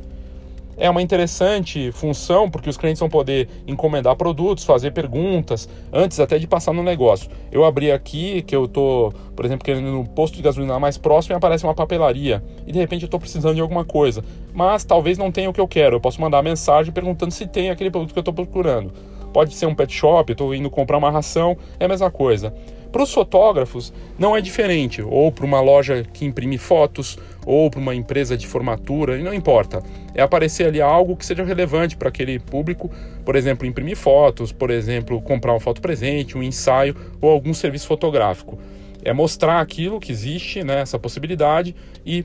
é 0.77 0.91
uma 0.91 1.01
interessante 1.01 1.93
função 1.93 2.51
porque 2.51 2.69
os 2.69 2.77
clientes 2.77 2.99
vão 2.99 3.09
poder 3.09 3.49
encomendar 3.65 4.17
produtos, 4.17 4.65
fazer 4.65 4.91
perguntas 4.91 5.69
antes 5.93 6.19
até 6.19 6.37
de 6.37 6.49
passar 6.49 6.73
no 6.73 6.83
negócio. 6.83 7.31
Eu 7.53 7.65
abri 7.65 7.93
aqui 7.93 8.43
que 8.43 8.57
eu 8.57 8.65
estou, 8.65 9.13
por 9.37 9.45
exemplo, 9.45 9.65
querendo 9.65 9.87
no 9.87 10.05
posto 10.05 10.35
de 10.35 10.43
gasolina 10.43 10.81
mais 10.81 10.99
próximo 10.99 11.35
e 11.35 11.37
aparece 11.37 11.63
uma 11.63 11.75
papelaria 11.75 12.43
e 12.67 12.73
de 12.73 12.79
repente 12.81 13.03
eu 13.03 13.07
estou 13.07 13.21
precisando 13.21 13.55
de 13.55 13.61
alguma 13.61 13.85
coisa, 13.85 14.25
mas 14.53 14.83
talvez 14.83 15.17
não 15.17 15.31
tenha 15.31 15.49
o 15.49 15.53
que 15.53 15.61
eu 15.61 15.69
quero. 15.69 15.95
Eu 15.95 16.01
posso 16.01 16.21
mandar 16.21 16.43
mensagem 16.43 16.93
perguntando 16.93 17.33
se 17.33 17.47
tem 17.47 17.71
aquele 17.71 17.89
produto 17.89 18.13
que 18.13 18.19
eu 18.19 18.23
estou 18.23 18.35
procurando. 18.35 18.93
Pode 19.33 19.55
ser 19.55 19.67
um 19.67 19.77
pet 19.77 19.93
shop, 19.93 20.33
estou 20.33 20.53
indo 20.53 20.69
comprar 20.69 20.99
uma 20.99 21.11
ração, 21.11 21.57
é 21.79 21.85
a 21.85 21.89
mesma 21.89 22.11
coisa. 22.11 22.53
Para 22.90 23.02
os 23.02 23.12
fotógrafos 23.12 23.92
não 24.18 24.35
é 24.35 24.40
diferente, 24.40 25.02
ou 25.02 25.30
para 25.30 25.45
uma 25.45 25.61
loja 25.61 26.04
que 26.11 26.25
imprime 26.25 26.57
fotos, 26.57 27.18
ou 27.45 27.71
para 27.71 27.80
uma 27.80 27.95
empresa 27.95 28.37
de 28.37 28.47
formatura, 28.47 29.18
não 29.18 29.35
importa. 29.35 29.83
É 30.14 30.23
aparecer 30.23 30.66
ali 30.66 30.80
algo 30.80 31.16
que 31.16 31.25
seja 31.25 31.45
relevante 31.45 31.97
para 31.97 32.09
aquele 32.09 32.38
público, 32.38 32.90
por 33.25 33.37
exemplo, 33.37 33.66
imprimir 33.66 33.97
fotos, 33.97 34.52
por 34.52 34.71
exemplo, 34.71 35.21
comprar 35.21 35.52
uma 35.52 35.61
foto 35.61 35.83
presente, 35.83 36.37
um 36.37 36.42
ensaio 36.42 36.97
ou 37.21 37.30
algum 37.30 37.52
serviço 37.52 37.87
fotográfico. 37.87 38.59
É 39.04 39.12
mostrar 39.12 39.61
aquilo 39.61 40.00
que 40.00 40.11
existe, 40.11 40.64
né, 40.64 40.80
essa 40.80 40.99
possibilidade 40.99 41.75
e, 42.04 42.25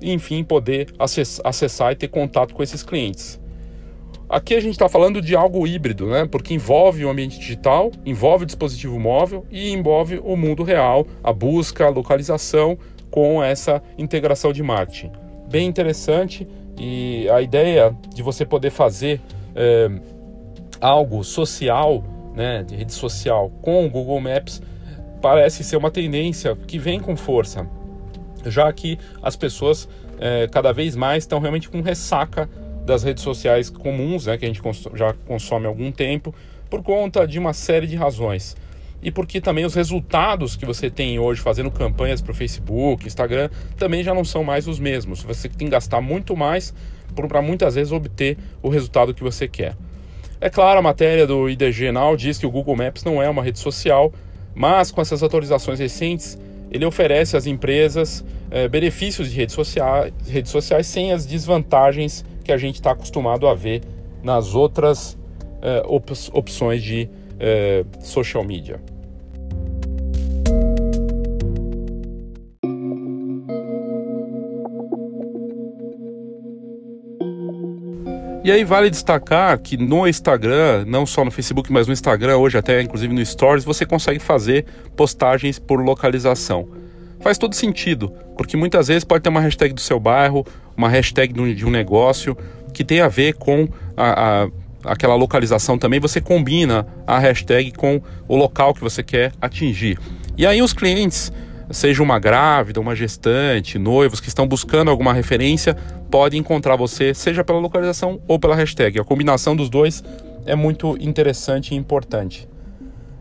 enfim, 0.00 0.44
poder 0.44 0.92
acessar 0.98 1.92
e 1.92 1.96
ter 1.96 2.08
contato 2.08 2.54
com 2.54 2.62
esses 2.62 2.82
clientes. 2.82 3.41
Aqui 4.32 4.54
a 4.54 4.60
gente 4.60 4.72
está 4.72 4.88
falando 4.88 5.20
de 5.20 5.36
algo 5.36 5.66
híbrido, 5.66 6.06
né? 6.06 6.24
Porque 6.24 6.54
envolve 6.54 7.04
o 7.04 7.10
ambiente 7.10 7.38
digital, 7.38 7.92
envolve 8.02 8.44
o 8.44 8.46
dispositivo 8.46 8.98
móvel 8.98 9.44
e 9.50 9.70
envolve 9.70 10.22
o 10.24 10.34
mundo 10.38 10.62
real, 10.62 11.06
a 11.22 11.30
busca, 11.34 11.84
a 11.84 11.90
localização 11.90 12.78
com 13.10 13.44
essa 13.44 13.82
integração 13.98 14.50
de 14.50 14.62
marketing. 14.62 15.12
Bem 15.50 15.68
interessante 15.68 16.48
e 16.78 17.28
a 17.28 17.42
ideia 17.42 17.94
de 18.14 18.22
você 18.22 18.46
poder 18.46 18.70
fazer 18.70 19.20
é, 19.54 19.90
algo 20.80 21.22
social, 21.22 22.02
né, 22.34 22.62
de 22.62 22.74
rede 22.74 22.94
social 22.94 23.50
com 23.60 23.84
o 23.84 23.90
Google 23.90 24.18
Maps 24.18 24.62
parece 25.20 25.62
ser 25.62 25.76
uma 25.76 25.90
tendência 25.90 26.56
que 26.66 26.78
vem 26.78 26.98
com 26.98 27.14
força, 27.18 27.68
já 28.46 28.72
que 28.72 28.98
as 29.22 29.36
pessoas 29.36 29.86
é, 30.18 30.48
cada 30.48 30.72
vez 30.72 30.96
mais 30.96 31.24
estão 31.24 31.38
realmente 31.38 31.68
com 31.68 31.82
ressaca 31.82 32.48
das 32.84 33.02
redes 33.02 33.22
sociais 33.22 33.70
comuns, 33.70 34.26
né, 34.26 34.36
que 34.36 34.44
a 34.44 34.48
gente 34.48 34.60
já 34.94 35.14
consome 35.26 35.66
há 35.66 35.68
algum 35.68 35.92
tempo, 35.92 36.34
por 36.68 36.82
conta 36.82 37.26
de 37.26 37.38
uma 37.38 37.52
série 37.52 37.86
de 37.86 37.96
razões. 37.96 38.56
E 39.02 39.10
porque 39.10 39.40
também 39.40 39.64
os 39.64 39.74
resultados 39.74 40.54
que 40.54 40.64
você 40.64 40.88
tem 40.88 41.18
hoje 41.18 41.40
fazendo 41.40 41.70
campanhas 41.70 42.20
para 42.20 42.30
o 42.30 42.34
Facebook, 42.34 43.06
Instagram, 43.06 43.50
também 43.76 44.04
já 44.04 44.14
não 44.14 44.24
são 44.24 44.44
mais 44.44 44.68
os 44.68 44.78
mesmos. 44.78 45.22
Você 45.24 45.48
tem 45.48 45.66
que 45.66 45.72
gastar 45.72 46.00
muito 46.00 46.36
mais 46.36 46.72
para 47.14 47.42
muitas 47.42 47.74
vezes 47.74 47.92
obter 47.92 48.38
o 48.62 48.68
resultado 48.68 49.12
que 49.12 49.22
você 49.22 49.48
quer. 49.48 49.76
É 50.40 50.48
claro, 50.48 50.78
a 50.78 50.82
matéria 50.82 51.26
do 51.26 51.48
IDG 51.48 51.92
Now 51.92 52.16
diz 52.16 52.38
que 52.38 52.46
o 52.46 52.50
Google 52.50 52.76
Maps 52.76 53.04
não 53.04 53.22
é 53.22 53.28
uma 53.28 53.42
rede 53.42 53.58
social, 53.58 54.12
mas 54.54 54.90
com 54.90 55.00
essas 55.00 55.22
atualizações 55.22 55.78
recentes, 55.78 56.38
ele 56.70 56.84
oferece 56.84 57.36
às 57.36 57.46
empresas 57.46 58.24
é, 58.50 58.66
benefícios 58.68 59.30
de 59.30 59.36
redes 59.36 59.54
sociais, 59.54 60.12
redes 60.28 60.50
sociais 60.50 60.86
sem 60.86 61.12
as 61.12 61.26
desvantagens 61.26 62.24
que 62.42 62.52
a 62.52 62.58
gente 62.58 62.76
está 62.76 62.92
acostumado 62.92 63.46
a 63.48 63.54
ver 63.54 63.82
nas 64.22 64.54
outras 64.54 65.14
uh, 65.14 65.86
op 65.86 66.12
opções 66.32 66.82
de 66.82 67.08
uh, 67.34 68.04
social 68.04 68.44
media. 68.44 68.80
E 78.44 78.50
aí 78.50 78.64
vale 78.64 78.90
destacar 78.90 79.56
que 79.60 79.76
no 79.76 80.06
Instagram, 80.06 80.84
não 80.84 81.06
só 81.06 81.24
no 81.24 81.30
Facebook, 81.30 81.72
mas 81.72 81.86
no 81.86 81.92
Instagram, 81.92 82.38
hoje 82.38 82.58
até 82.58 82.82
inclusive 82.82 83.14
no 83.14 83.24
Stories, 83.24 83.64
você 83.64 83.86
consegue 83.86 84.18
fazer 84.18 84.66
postagens 84.96 85.60
por 85.60 85.80
localização. 85.80 86.81
Faz 87.22 87.38
todo 87.38 87.54
sentido, 87.54 88.12
porque 88.36 88.56
muitas 88.56 88.88
vezes 88.88 89.04
pode 89.04 89.22
ter 89.22 89.28
uma 89.28 89.40
hashtag 89.40 89.72
do 89.72 89.80
seu 89.80 90.00
bairro, 90.00 90.44
uma 90.76 90.88
hashtag 90.88 91.32
de 91.54 91.64
um 91.64 91.70
negócio 91.70 92.36
que 92.74 92.84
tem 92.84 93.00
a 93.00 93.08
ver 93.08 93.34
com 93.34 93.68
a, 93.96 94.42
a 94.42 94.48
aquela 94.84 95.14
localização 95.14 95.78
também, 95.78 96.00
você 96.00 96.20
combina 96.20 96.86
a 97.06 97.18
hashtag 97.18 97.72
com 97.72 98.00
o 98.28 98.36
local 98.36 98.74
que 98.74 98.80
você 98.80 99.02
quer 99.02 99.32
atingir. 99.40 99.98
E 100.36 100.46
aí 100.46 100.62
os 100.62 100.72
clientes, 100.72 101.32
seja 101.70 102.02
uma 102.02 102.18
grávida, 102.18 102.80
uma 102.80 102.94
gestante, 102.94 103.78
noivos 103.78 104.20
que 104.20 104.28
estão 104.28 104.46
buscando 104.46 104.90
alguma 104.90 105.12
referência, 105.12 105.76
podem 106.10 106.40
encontrar 106.40 106.76
você, 106.76 107.14
seja 107.14 107.44
pela 107.44 107.58
localização 107.58 108.20
ou 108.26 108.38
pela 108.38 108.54
hashtag. 108.54 108.98
A 108.98 109.04
combinação 109.04 109.54
dos 109.54 109.70
dois 109.70 110.02
é 110.44 110.54
muito 110.54 110.96
interessante 111.00 111.74
e 111.74 111.76
importante. 111.76 112.48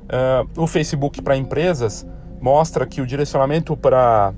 Uh, 0.06 0.62
o 0.62 0.68
Facebook 0.68 1.22
para 1.22 1.38
empresas 1.38 2.06
mostra 2.42 2.86
que 2.86 3.00
o 3.00 3.06
direcionamento 3.06 3.78
para 3.78 4.34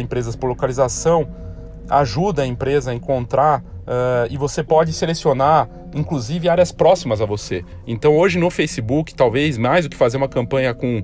empresas 0.00 0.34
por 0.34 0.48
localização 0.48 1.28
ajuda 1.88 2.42
a 2.42 2.46
empresa 2.46 2.90
a 2.90 2.94
encontrar 2.94 3.60
uh, 3.60 4.30
e 4.30 4.36
você 4.36 4.62
pode 4.62 4.92
selecionar, 4.92 5.68
inclusive, 5.94 6.48
áreas 6.48 6.70
próximas 6.70 7.20
a 7.20 7.24
você. 7.24 7.64
Então, 7.86 8.16
hoje 8.16 8.38
no 8.38 8.50
Facebook, 8.50 9.14
talvez 9.14 9.56
mais 9.56 9.84
do 9.84 9.90
que 9.90 9.96
fazer 9.96 10.18
uma 10.18 10.28
campanha 10.28 10.74
com 10.74 11.02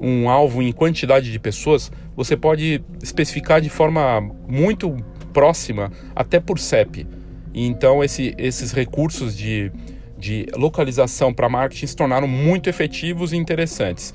um 0.00 0.28
alvo 0.28 0.60
em 0.60 0.72
quantidade 0.72 1.30
de 1.30 1.38
pessoas, 1.38 1.92
você 2.16 2.36
pode 2.36 2.82
especificar 3.02 3.60
de 3.60 3.70
forma 3.70 4.20
muito 4.48 4.96
próxima, 5.32 5.92
até 6.14 6.40
por 6.40 6.58
CEP. 6.58 7.06
E 7.52 7.66
então, 7.66 8.02
esse, 8.02 8.34
esses 8.36 8.72
recursos 8.72 9.36
de, 9.36 9.70
de 10.18 10.46
localização 10.56 11.32
para 11.32 11.48
marketing 11.48 11.86
se 11.86 11.96
tornaram 11.96 12.26
muito 12.26 12.68
efetivos 12.68 13.32
e 13.32 13.36
interessantes. 13.36 14.12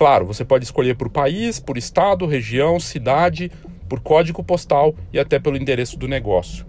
Claro, 0.00 0.24
você 0.24 0.46
pode 0.46 0.64
escolher 0.64 0.96
por 0.96 1.10
país, 1.10 1.60
por 1.60 1.76
estado, 1.76 2.24
região, 2.24 2.80
cidade 2.80 3.52
por 3.86 4.00
código 4.00 4.42
postal 4.42 4.94
e 5.12 5.18
até 5.18 5.38
pelo 5.38 5.58
endereço 5.58 5.98
do 5.98 6.08
negócio. 6.08 6.64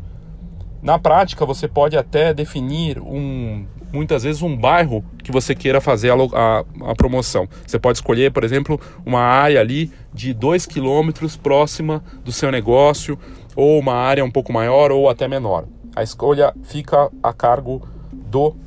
Na 0.82 1.00
prática, 1.00 1.46
você 1.46 1.66
pode 1.66 1.98
até 1.98 2.34
definir 2.34 3.00
um, 3.00 3.66
muitas 3.94 4.24
vezes 4.24 4.42
um 4.42 4.58
bairro 4.58 5.02
que 5.24 5.32
você 5.32 5.56
queira 5.56 5.80
fazer 5.80 6.12
a, 6.12 6.16
a, 6.16 6.92
a 6.92 6.94
promoção. 6.94 7.48
Você 7.66 7.80
pode 7.80 8.00
escolher, 8.00 8.34
por 8.34 8.44
exemplo, 8.44 8.78
uma 9.06 9.22
área 9.22 9.62
ali 9.62 9.94
de 10.14 10.34
2 10.34 10.66
quilômetros 10.66 11.38
próxima 11.38 12.04
do 12.26 12.34
seu 12.34 12.52
negócio, 12.52 13.18
ou 13.56 13.80
uma 13.80 13.94
área 13.94 14.26
um 14.26 14.32
pouco 14.32 14.52
maior 14.52 14.92
ou 14.92 15.10
até 15.10 15.26
menor. 15.26 15.68
A 15.96 16.04
escolha 16.04 16.54
fica 16.64 17.10
a 17.24 17.32
cargo 17.32 17.82
do 18.12 18.58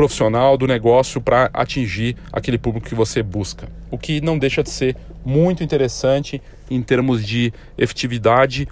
profissional 0.00 0.56
do 0.56 0.66
negócio 0.66 1.20
para 1.20 1.50
atingir 1.52 2.16
aquele 2.32 2.56
público 2.56 2.88
que 2.88 2.94
você 2.94 3.22
busca. 3.22 3.68
O 3.90 3.98
que 3.98 4.18
não 4.22 4.38
deixa 4.38 4.62
de 4.62 4.70
ser 4.70 4.96
muito 5.22 5.62
interessante 5.62 6.40
em 6.70 6.80
termos 6.80 7.22
de 7.22 7.52
efetividade 7.76 8.66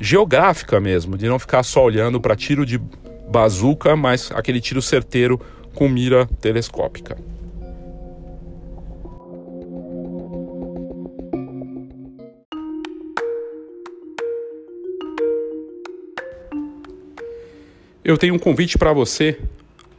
geográfica 0.00 0.80
mesmo, 0.80 1.16
de 1.16 1.28
não 1.28 1.38
ficar 1.38 1.62
só 1.62 1.84
olhando 1.84 2.20
para 2.20 2.34
tiro 2.34 2.66
de 2.66 2.80
bazuca, 3.30 3.94
mas 3.94 4.28
aquele 4.34 4.60
tiro 4.60 4.82
certeiro 4.82 5.40
com 5.72 5.88
mira 5.88 6.26
telescópica. 6.40 7.16
Eu 18.04 18.18
tenho 18.18 18.34
um 18.34 18.38
convite 18.38 18.76
para 18.76 18.92
você 18.92 19.38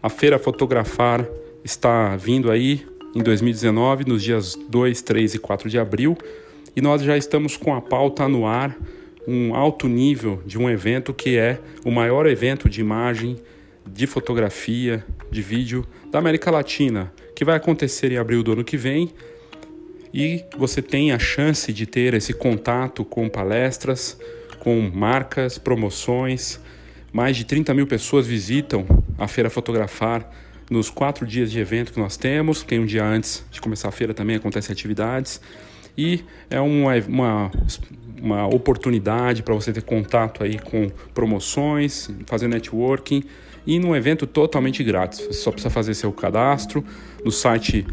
a 0.01 0.09
Feira 0.09 0.37
Fotografar 0.37 1.27
está 1.63 2.15
vindo 2.15 2.51
aí 2.51 2.85
em 3.15 3.23
2019, 3.23 4.05
nos 4.05 4.23
dias 4.23 4.55
2, 4.69 5.01
3 5.01 5.35
e 5.35 5.39
4 5.39 5.69
de 5.69 5.79
abril, 5.79 6.17
e 6.75 6.81
nós 6.81 7.01
já 7.01 7.17
estamos 7.17 7.57
com 7.57 7.73
a 7.73 7.81
pauta 7.81 8.27
no 8.27 8.45
ar, 8.45 8.77
um 9.27 9.55
alto 9.55 9.87
nível 9.87 10.41
de 10.45 10.57
um 10.57 10.69
evento 10.69 11.13
que 11.13 11.37
é 11.37 11.59
o 11.83 11.91
maior 11.91 12.27
evento 12.27 12.69
de 12.69 12.79
imagem, 12.79 13.37
de 13.85 14.05
fotografia, 14.05 15.03
de 15.31 15.41
vídeo 15.41 15.85
da 16.11 16.19
América 16.19 16.51
Latina, 16.51 17.11
que 17.35 17.43
vai 17.43 17.55
acontecer 17.55 18.11
em 18.11 18.17
abril 18.17 18.43
do 18.43 18.53
ano 18.53 18.63
que 18.63 18.77
vem. 18.77 19.09
E 20.13 20.43
você 20.57 20.81
tem 20.81 21.11
a 21.11 21.19
chance 21.19 21.73
de 21.73 21.85
ter 21.85 22.13
esse 22.13 22.33
contato 22.33 23.03
com 23.03 23.27
palestras, 23.27 24.17
com 24.59 24.89
marcas, 24.93 25.57
promoções. 25.57 26.59
Mais 27.11 27.37
de 27.37 27.45
30 27.45 27.73
mil 27.73 27.87
pessoas 27.87 28.27
visitam 28.27 28.85
a 29.17 29.27
Feira 29.27 29.49
Fotografar 29.49 30.29
nos 30.69 30.89
quatro 30.89 31.25
dias 31.25 31.51
de 31.51 31.59
evento 31.59 31.93
que 31.93 31.99
nós 31.99 32.17
temos. 32.17 32.63
Tem 32.63 32.79
um 32.79 32.85
dia 32.85 33.05
antes 33.05 33.43
de 33.51 33.61
começar 33.61 33.89
a 33.89 33.91
feira 33.91 34.13
também, 34.13 34.35
acontecem 34.35 34.73
atividades. 34.73 35.41
E 35.97 36.23
é 36.49 36.59
uma, 36.59 36.93
uma, 37.07 37.51
uma 38.21 38.47
oportunidade 38.47 39.41
para 39.41 39.55
você 39.55 39.71
ter 39.73 39.81
contato 39.81 40.43
aí 40.43 40.59
com 40.59 40.89
promoções, 41.13 42.09
fazer 42.27 42.47
networking 42.47 43.23
e 43.65 43.79
num 43.79 43.95
evento 43.95 44.27
totalmente 44.27 44.83
grátis. 44.83 45.19
Você 45.19 45.33
só 45.33 45.51
precisa 45.51 45.69
fazer 45.69 45.93
seu 45.93 46.11
cadastro 46.11 46.85
no 47.23 47.31
site 47.31 47.85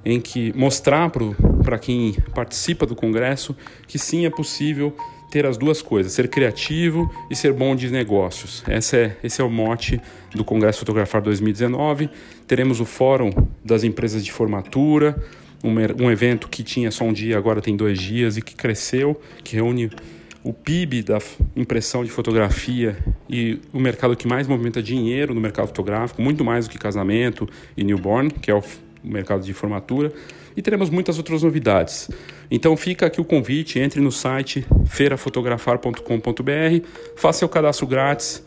em 0.04 0.20
que 0.20 0.52
mostrar 0.56 1.10
para 1.64 1.78
quem 1.78 2.12
participa 2.32 2.86
do 2.86 2.94
congresso 2.94 3.56
que 3.88 3.98
sim 3.98 4.24
é 4.24 4.30
possível 4.30 4.96
ter 5.30 5.44
as 5.44 5.56
duas 5.56 5.82
coisas, 5.82 6.12
ser 6.12 6.28
criativo 6.28 7.10
e 7.28 7.34
ser 7.34 7.52
bom 7.52 7.74
de 7.74 7.90
negócios. 7.90 8.62
Esse 8.68 8.96
é, 8.96 9.16
esse 9.24 9.40
é 9.40 9.44
o 9.44 9.50
mote 9.50 10.00
do 10.32 10.44
Congresso 10.44 10.78
Fotografar 10.78 11.20
2019. 11.20 12.08
Teremos 12.46 12.80
o 12.80 12.84
Fórum 12.84 13.30
das 13.64 13.82
Empresas 13.82 14.24
de 14.24 14.30
Formatura, 14.30 15.20
um, 15.68 16.10
evento 16.10 16.48
que 16.48 16.62
tinha 16.62 16.90
só 16.90 17.04
um 17.04 17.12
dia, 17.12 17.36
agora 17.36 17.60
tem 17.60 17.76
dois 17.76 18.00
dias 18.00 18.36
e 18.36 18.42
que 18.42 18.54
cresceu, 18.54 19.20
que 19.42 19.56
reúne 19.56 19.90
o 20.44 20.52
PIB 20.52 21.02
da 21.02 21.18
impressão 21.56 22.04
de 22.04 22.10
fotografia 22.10 22.96
e 23.28 23.58
o 23.72 23.80
mercado 23.80 24.16
que 24.16 24.28
mais 24.28 24.46
movimenta 24.46 24.80
dinheiro 24.80 25.34
no 25.34 25.40
mercado 25.40 25.66
fotográfico, 25.66 26.22
muito 26.22 26.44
mais 26.44 26.66
do 26.66 26.70
que 26.70 26.78
casamento 26.78 27.48
e 27.76 27.82
newborn, 27.82 28.30
que 28.30 28.50
é 28.50 28.54
o 28.54 28.62
mercado 29.02 29.42
de 29.42 29.52
formatura. 29.52 30.12
E 30.56 30.62
teremos 30.62 30.88
muitas 30.88 31.18
outras 31.18 31.42
novidades. 31.42 32.08
Então 32.50 32.76
fica 32.76 33.06
aqui 33.06 33.20
o 33.20 33.24
convite, 33.24 33.80
entre 33.80 34.00
no 34.00 34.12
site 34.12 34.64
feirafotografar.com.br, 34.86 36.86
faça 37.16 37.40
seu 37.40 37.48
cadastro 37.48 37.86
grátis, 37.86 38.42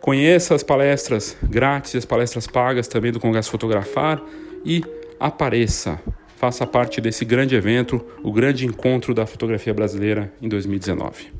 conheça 0.00 0.54
as 0.54 0.62
palestras 0.62 1.36
grátis 1.42 1.96
as 1.96 2.04
palestras 2.04 2.46
pagas 2.46 2.86
também 2.86 3.10
do 3.10 3.18
Congresso 3.18 3.50
Fotografar 3.50 4.22
e 4.64 4.84
apareça 5.18 6.00
faça 6.44 6.66
parte 6.66 7.00
desse 7.00 7.24
grande 7.24 7.54
evento, 7.54 8.04
o 8.22 8.30
grande 8.30 8.66
encontro 8.66 9.14
da 9.14 9.24
fotografia 9.24 9.72
brasileira 9.72 10.30
em 10.42 10.46
2019. 10.46 11.32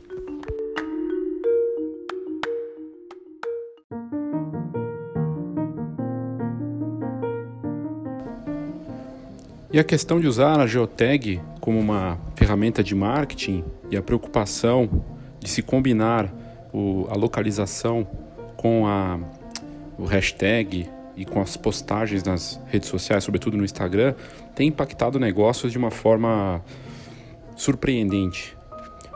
E 9.71 9.79
a 9.79 9.85
questão 9.85 10.19
de 10.19 10.27
usar 10.27 10.59
a 10.59 10.67
geotag 10.67 11.39
como 11.61 11.79
uma 11.79 12.19
ferramenta 12.35 12.83
de 12.83 12.95
marketing 12.95 13.63
e 13.91 13.99
a 13.99 14.03
preocupação 14.03 15.05
de 15.39 15.51
se 15.51 15.61
combinar 15.61 16.33
o, 16.73 17.07
a 17.11 17.15
localização 17.15 18.09
com 18.57 18.87
a, 18.87 19.19
o 19.99 20.07
hashtag 20.07 20.89
e 21.17 21.25
com 21.25 21.41
as 21.41 21.57
postagens 21.57 22.23
nas 22.25 22.61
redes 22.67 22.89
sociais, 22.89 23.25
sobretudo 23.25 23.57
no 23.57 23.65
Instagram, 23.65 24.15
tem 24.55 24.69
impactado 24.69 25.19
negócios 25.19 25.71
de 25.73 25.79
uma 25.79 25.91
forma 25.91 26.63
surpreendente. 27.57 28.57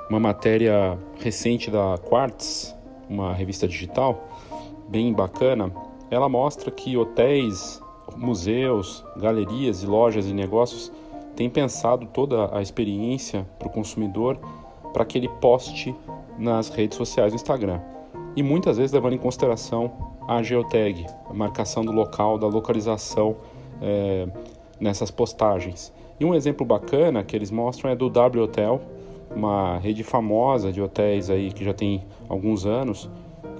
Uma 0.08 0.20
matéria 0.20 0.96
recente 1.20 1.70
da 1.70 1.98
Quartz, 1.98 2.74
uma 3.08 3.34
revista 3.34 3.66
digital 3.66 4.28
bem 4.88 5.12
bacana, 5.12 5.72
ela 6.10 6.28
mostra 6.28 6.70
que 6.70 6.96
hotéis, 6.96 7.80
museus, 8.16 9.04
galerias 9.16 9.82
e 9.82 9.86
lojas 9.86 10.26
e 10.26 10.32
negócios 10.32 10.90
têm 11.36 11.50
pensado 11.50 12.06
toda 12.06 12.56
a 12.56 12.62
experiência 12.62 13.46
para 13.58 13.68
o 13.68 13.70
consumidor 13.70 14.38
para 14.92 15.04
que 15.04 15.18
ele 15.18 15.28
poste 15.28 15.94
nas 16.38 16.68
redes 16.68 16.96
sociais 16.96 17.32
do 17.32 17.36
Instagram. 17.36 17.80
E 18.34 18.42
muitas 18.42 18.76
vezes 18.78 18.92
levando 18.92 19.14
em 19.14 19.18
consideração 19.18 20.17
a 20.28 20.42
geotag, 20.42 21.06
a 21.28 21.32
marcação 21.32 21.82
do 21.82 21.90
local, 21.90 22.36
da 22.36 22.46
localização 22.46 23.36
é, 23.80 24.28
nessas 24.78 25.10
postagens. 25.10 25.90
E 26.20 26.24
um 26.24 26.34
exemplo 26.34 26.66
bacana 26.66 27.24
que 27.24 27.34
eles 27.34 27.50
mostram 27.50 27.90
é 27.90 27.96
do 27.96 28.10
W 28.10 28.44
Hotel, 28.44 28.80
uma 29.34 29.78
rede 29.78 30.04
famosa 30.04 30.70
de 30.70 30.82
hotéis 30.82 31.30
aí 31.30 31.50
que 31.50 31.64
já 31.64 31.72
tem 31.72 32.04
alguns 32.28 32.66
anos, 32.66 33.08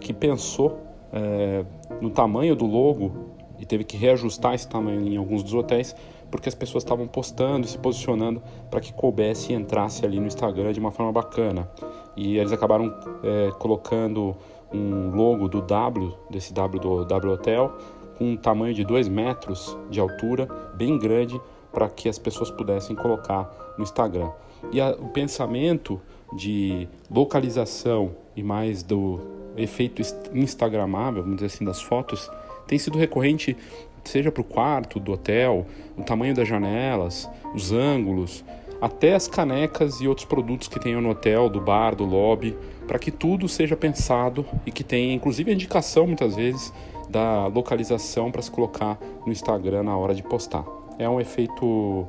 que 0.01 0.12
pensou 0.12 0.79
é, 1.11 1.64
no 2.03 2.11
tamanho 2.11 2.55
do 2.55 2.66
logo 2.66 3.12
e 3.59 3.64
teve 3.64 3.83
que 3.83 3.97
reajustar 3.97 4.55
esse 4.55 4.69
tamanho 4.69 5.09
em 5.09 5.16
alguns 5.16 5.43
dos 5.43 5.55
hotéis 5.55 5.97
porque 6.31 6.49
as 6.49 6.55
pessoas 6.55 6.85
estavam 6.85 7.07
postando 7.07 7.66
e 7.66 7.71
se 7.71 7.79
posicionando 7.79 8.43
para 8.71 8.81
que 8.81 8.93
coubesse 8.93 9.53
e 9.53 9.57
entrasse 9.57 10.05
ali 10.05 10.21
no 10.21 10.27
Instagram 10.27 10.73
de 10.73 10.81
uma 10.81 10.90
forma 10.90 11.12
bacana. 11.12 11.69
E 12.16 12.37
eles 12.37 12.53
acabaram 12.53 12.95
é, 13.23 13.51
colocando 13.59 14.37
um 14.73 15.11
logo 15.15 15.49
do 15.49 15.61
W, 15.63 16.15
desse 16.31 16.53
W 16.53 16.81
do 16.81 17.05
W 17.05 17.33
Hotel, 17.33 17.77
com 18.17 18.33
um 18.33 18.37
tamanho 18.37 18.75
de 18.75 18.85
2 18.85 19.09
metros 19.09 19.77
de 19.91 20.01
altura, 20.01 20.47
bem 20.75 20.99
grande, 20.99 21.41
para 21.73 21.89
que 21.89 22.09
as 22.09 22.19
pessoas 22.19 22.51
pudessem 22.51 22.97
colocar 22.97 23.75
no 23.77 23.85
Instagram. 23.85 24.31
E 24.73 24.81
a, 24.81 24.91
o 24.91 25.09
pensamento 25.09 26.01
de 26.33 26.89
localização 27.11 28.13
e 28.37 28.43
mais 28.43 28.83
do 28.83 29.21
efeito 29.57 30.03
instagramável, 30.33 31.23
vamos 31.23 31.37
dizer 31.37 31.47
assim, 31.47 31.65
das 31.65 31.81
fotos, 31.81 32.31
tem 32.67 32.79
sido 32.79 32.99
recorrente, 32.99 33.57
seja 34.05 34.31
para 34.31 34.41
o 34.41 34.45
quarto 34.45 35.01
do 35.01 35.13
hotel, 35.13 35.67
o 35.97 36.03
tamanho 36.03 36.35
das 36.35 36.47
janelas, 36.47 37.29
os 37.55 37.73
ângulos, 37.73 38.45
até 38.81 39.14
as 39.14 39.27
canecas 39.27 40.01
e 40.01 40.09
outros 40.09 40.27
produtos 40.27 40.69
que 40.69 40.79
tenham 40.79 41.01
no 41.01 41.11
hotel, 41.11 41.49
do 41.49 41.61
bar, 41.61 41.95
do 41.95 42.05
lobby, 42.05 42.57
para 42.87 42.99
que 42.99 43.11
tudo 43.11 43.49
seja 43.49 43.77
pensado 43.77 44.45
e 44.64 44.71
que 44.71 44.85
tenha 44.85 45.12
inclusive 45.12 45.51
a 45.51 45.55
indicação 45.55 46.07
muitas 46.07 46.37
vezes 46.37 46.73
da 47.09 47.47
localização 47.47 48.31
para 48.31 48.43
se 48.43 48.51
colocar 48.51 48.99
no 49.27 49.33
Instagram 49.33 49.83
na 49.83 49.97
hora 49.97 50.14
de 50.14 50.23
postar. 50.23 50.64
É 50.99 51.09
um 51.09 51.21
efeito 51.21 52.07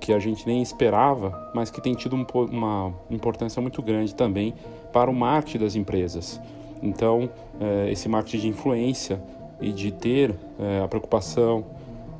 que 0.00 0.12
a 0.12 0.18
gente 0.18 0.46
nem 0.46 0.60
esperava, 0.60 1.50
mas 1.54 1.70
que 1.70 1.80
tem 1.80 1.94
tido 1.94 2.14
um, 2.14 2.26
uma 2.50 2.92
importância 3.10 3.60
muito 3.62 3.80
grande 3.80 4.14
também 4.14 4.54
para 4.92 5.10
o 5.10 5.14
marketing 5.14 5.58
das 5.58 5.74
empresas. 5.76 6.40
Então, 6.82 7.30
eh, 7.58 7.88
esse 7.90 8.08
marketing 8.08 8.38
de 8.38 8.48
influência 8.48 9.22
e 9.60 9.72
de 9.72 9.90
ter 9.90 10.34
eh, 10.60 10.82
a 10.84 10.88
preocupação 10.88 11.64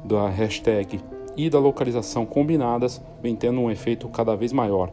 da 0.03 0.29
hashtag 0.29 1.01
e 1.37 1.51
da 1.51 1.59
localização 1.59 2.25
combinadas 2.25 3.01
vem 3.23 3.35
tendo 3.35 3.61
um 3.61 3.71
efeito 3.71 4.09
cada 4.09 4.35
vez 4.35 4.53
maior 4.53 4.93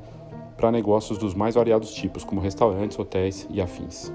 para 0.57 0.71
negócios 0.71 1.17
dos 1.17 1.33
mais 1.33 1.55
variados 1.55 1.91
tipos, 1.93 2.23
como 2.23 2.39
restaurantes, 2.39 2.97
hotéis 2.99 3.47
e 3.49 3.59
afins. 3.59 4.11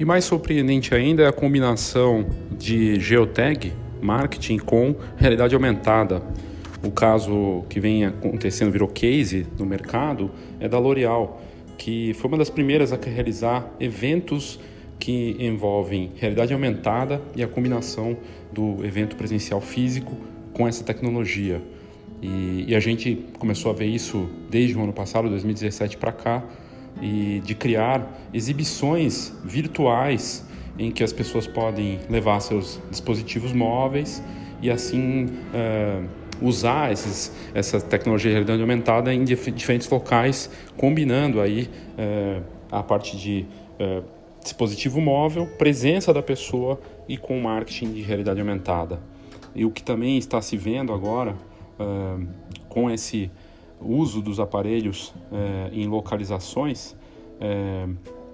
E 0.00 0.04
mais 0.04 0.24
surpreendente 0.24 0.94
ainda 0.94 1.22
é 1.22 1.26
a 1.26 1.32
combinação 1.32 2.24
de 2.58 2.98
geotag, 2.98 3.72
marketing 4.00 4.56
com 4.56 4.94
realidade 5.16 5.54
aumentada. 5.54 6.22
O 6.82 6.90
caso 6.90 7.62
que 7.68 7.78
vem 7.78 8.06
acontecendo, 8.06 8.70
virou 8.70 8.88
case 8.88 9.46
no 9.58 9.66
mercado, 9.66 10.30
é 10.58 10.66
da 10.66 10.78
L'Oréal, 10.78 11.42
que 11.76 12.14
foi 12.14 12.28
uma 12.28 12.38
das 12.38 12.48
primeiras 12.48 12.90
a 12.92 12.96
realizar 12.96 13.70
eventos 13.78 14.58
que 14.98 15.36
envolvem 15.38 16.12
realidade 16.16 16.52
aumentada 16.52 17.20
e 17.36 17.42
a 17.42 17.48
combinação 17.48 18.16
do 18.50 18.84
evento 18.84 19.16
presencial 19.16 19.60
físico 19.60 20.16
com 20.52 20.66
essa 20.66 20.82
tecnologia. 20.82 21.60
E, 22.22 22.64
e 22.68 22.74
a 22.74 22.80
gente 22.80 23.26
começou 23.38 23.70
a 23.70 23.74
ver 23.74 23.86
isso 23.86 24.28
desde 24.50 24.76
o 24.76 24.82
ano 24.82 24.92
passado, 24.92 25.28
2017 25.28 25.98
para 25.98 26.12
cá, 26.12 26.44
e 27.00 27.40
de 27.44 27.54
criar 27.54 28.28
exibições 28.32 29.32
virtuais 29.44 30.46
em 30.78 30.90
que 30.90 31.02
as 31.04 31.12
pessoas 31.12 31.46
podem 31.46 31.98
levar 32.08 32.40
seus 32.40 32.80
dispositivos 32.90 33.52
móveis 33.52 34.22
e 34.62 34.70
assim 34.70 35.26
uh, 35.26 36.19
usar 36.40 36.92
esses, 36.92 37.32
essa 37.54 37.80
tecnologia 37.80 38.30
de 38.30 38.34
realidade 38.34 38.60
aumentada 38.60 39.12
em 39.12 39.24
diferentes 39.24 39.88
locais, 39.88 40.50
combinando 40.76 41.40
aí 41.40 41.68
uh, 41.98 42.42
a 42.70 42.82
parte 42.82 43.16
de 43.16 43.46
uh, 43.78 44.04
dispositivo 44.42 45.00
móvel, 45.00 45.46
presença 45.58 46.12
da 46.14 46.22
pessoa 46.22 46.80
e 47.08 47.16
com 47.16 47.38
marketing 47.40 47.92
de 47.92 48.02
realidade 48.02 48.40
aumentada. 48.40 49.00
E 49.54 49.64
o 49.64 49.70
que 49.70 49.82
também 49.82 50.16
está 50.16 50.40
se 50.40 50.56
vendo 50.56 50.92
agora 50.92 51.34
com 52.68 52.90
esse 52.90 53.30
uso 53.80 54.20
dos 54.20 54.38
aparelhos 54.38 55.14
em 55.72 55.86
localizações 55.88 56.94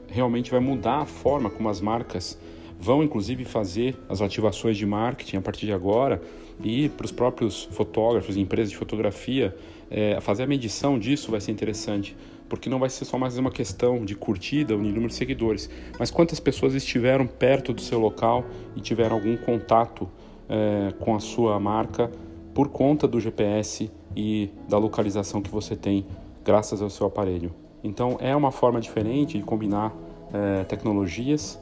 realmente 0.09 0.51
vai 0.51 0.61
mudar 0.61 1.03
a 1.03 1.07
forma 1.07 1.49
como 1.49 1.69
as 1.69 1.81
marcas 1.81 2.39
vão 2.79 3.03
inclusive 3.03 3.45
fazer 3.45 3.97
as 4.09 4.21
ativações 4.21 4.77
de 4.77 4.87
marketing 4.87 5.37
a 5.37 5.41
partir 5.41 5.67
de 5.67 5.73
agora 5.73 6.21
e 6.63 6.89
para 6.89 7.05
os 7.05 7.13
próprios 7.13 7.65
fotógrafos 7.65 8.37
empresas 8.37 8.71
de 8.71 8.77
fotografia 8.77 9.55
é, 9.91 10.21
fazer 10.21 10.45
a 10.45 10.47
medição 10.47 10.99
disso 10.99 11.31
vai 11.31 11.41
ser 11.41 11.53
interessante 11.53 12.17
porque 12.49 12.71
não 12.71 12.79
vai 12.79 12.89
ser 12.89 13.05
só 13.05 13.19
mais 13.19 13.37
uma 13.39 13.51
questão 13.51 14.05
de 14.05 14.15
curtida 14.15 14.75
ou 14.75 14.81
de 14.81 14.89
número 14.89 15.09
de 15.09 15.15
seguidores, 15.15 15.69
mas 15.99 16.11
quantas 16.11 16.41
pessoas 16.41 16.75
estiveram 16.75 17.27
perto 17.27 17.73
do 17.73 17.81
seu 17.81 17.99
local 17.99 18.45
e 18.75 18.81
tiveram 18.81 19.17
algum 19.17 19.37
contato 19.37 20.09
é, 20.49 20.93
com 21.01 21.15
a 21.15 21.21
sua 21.21 21.59
marca 21.59 22.11
por 22.55 22.69
conta 22.69 23.07
do 23.07 23.21
GPS 23.21 23.91
e 24.15 24.51
da 24.69 24.79
localização 24.79 25.43
que 25.43 25.51
você 25.51 25.77
tem 25.77 26.07
graças 26.45 26.81
ao 26.81 26.89
seu 26.89 27.07
aparelho. 27.07 27.53
Então 27.83 28.17
é 28.21 28.35
uma 28.35 28.51
forma 28.51 28.81
diferente 28.81 29.39
de 29.39 29.45
combinar 29.45 29.93
é, 30.33 30.65
tecnologias 30.65 31.59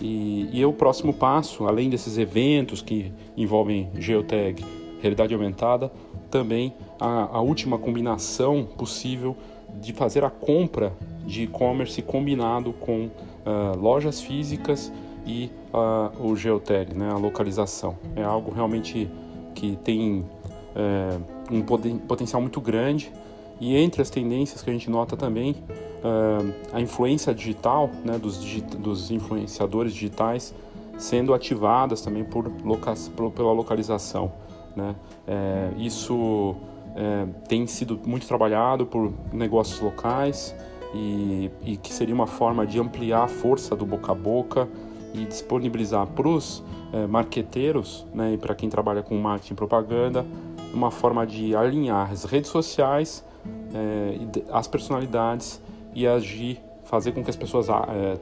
e, 0.00 0.48
e 0.52 0.62
é 0.62 0.66
o 0.66 0.72
próximo 0.72 1.12
passo, 1.12 1.66
além 1.66 1.88
desses 1.88 2.18
eventos 2.18 2.82
que 2.82 3.12
envolvem 3.36 3.90
geotag, 3.96 4.64
realidade 5.00 5.34
aumentada, 5.34 5.90
também 6.30 6.74
a, 6.98 7.36
a 7.36 7.40
última 7.40 7.78
combinação 7.78 8.66
possível 8.76 9.36
de 9.80 9.92
fazer 9.92 10.24
a 10.24 10.30
compra 10.30 10.92
de 11.24 11.44
e-commerce 11.44 12.00
combinado 12.02 12.72
com 12.72 13.06
uh, 13.06 13.78
lojas 13.78 14.20
físicas 14.20 14.92
e 15.26 15.50
uh, 15.72 16.26
o 16.26 16.36
geotag, 16.36 16.94
né, 16.94 17.10
a 17.10 17.16
localização. 17.16 17.96
É 18.14 18.22
algo 18.22 18.52
realmente 18.52 19.08
que 19.54 19.76
tem 19.82 20.20
uh, 20.20 21.22
um 21.50 21.62
poten 21.62 21.98
potencial 21.98 22.40
muito 22.40 22.60
grande 22.60 23.12
e 23.60 23.76
entre 23.76 24.02
as 24.02 24.10
tendências 24.10 24.62
que 24.62 24.70
a 24.70 24.72
gente 24.72 24.90
nota 24.90 25.16
também 25.16 25.56
a 26.70 26.80
influência 26.82 27.34
digital 27.34 27.88
né, 28.04 28.18
dos, 28.18 28.36
dos 28.78 29.10
influenciadores 29.10 29.94
digitais 29.94 30.54
sendo 30.98 31.34
ativadas 31.34 32.00
também 32.00 32.24
por, 32.24 32.50
loca 32.64 32.94
pela 33.34 33.52
localização. 33.52 34.32
Né? 34.76 34.94
É, 35.26 35.70
isso 35.78 36.54
é, 36.94 37.26
tem 37.48 37.66
sido 37.66 38.00
muito 38.04 38.26
trabalhado 38.26 38.86
por 38.86 39.12
negócios 39.32 39.80
locais 39.80 40.54
e, 40.94 41.50
e, 41.62 41.76
que 41.76 41.92
seria 41.92 42.14
uma 42.14 42.26
forma 42.26 42.66
de 42.66 42.78
ampliar 42.78 43.24
a 43.24 43.28
força 43.28 43.74
do 43.74 43.84
boca 43.84 44.12
a 44.12 44.14
boca 44.14 44.68
e 45.12 45.24
disponibilizar 45.24 46.06
para 46.06 46.28
os 46.28 46.62
é, 46.92 47.06
marqueteiros 47.06 48.06
né, 48.14 48.34
e 48.34 48.38
para 48.38 48.54
quem 48.54 48.68
trabalha 48.68 49.02
com 49.02 49.16
marketing 49.16 49.54
e 49.54 49.56
propaganda 49.56 50.24
uma 50.72 50.90
forma 50.90 51.24
de 51.24 51.54
alinhar 51.54 52.10
as 52.10 52.24
redes 52.24 52.50
sociais, 52.50 53.24
é, 53.74 54.42
as 54.52 54.66
personalidades 54.66 55.60
e 55.94 56.06
agir, 56.06 56.60
fazer 56.84 57.12
com 57.12 57.22
que 57.22 57.30
as 57.30 57.36
pessoas 57.36 57.68
é, 57.68 58.18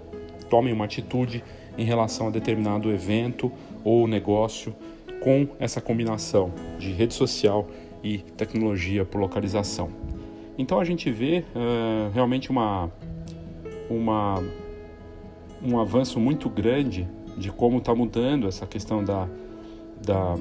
tomem 0.49 0.73
uma 0.73 0.85
atitude 0.85 1.43
em 1.77 1.85
relação 1.85 2.29
a 2.29 2.31
determinado 2.31 2.91
evento 2.91 3.51
ou 3.85 4.07
negócio 4.07 4.75
com 5.23 5.49
essa 5.59 5.81
combinação 5.81 6.53
de 6.79 6.93
rede 6.93 7.15
social 7.15 7.67
e 8.03 8.19
tecnologia 8.19 9.05
por 9.05 9.21
localização. 9.21 9.89
Então 10.59 10.79
a 10.79 10.85
gente 10.85 11.11
vê 11.11 11.45
uh, 11.55 12.11
realmente 12.13 12.51
uma, 12.51 12.91
uma, 13.89 14.43
um 15.65 15.79
avanço 15.79 16.21
muito 16.21 16.51
grande 16.51 17.09
de 17.37 17.51
como 17.51 17.79
está 17.79 17.95
mudando 17.95 18.47
essa 18.47 18.67
questão 18.67 19.03
da, 19.03 19.27
da, 20.05 20.37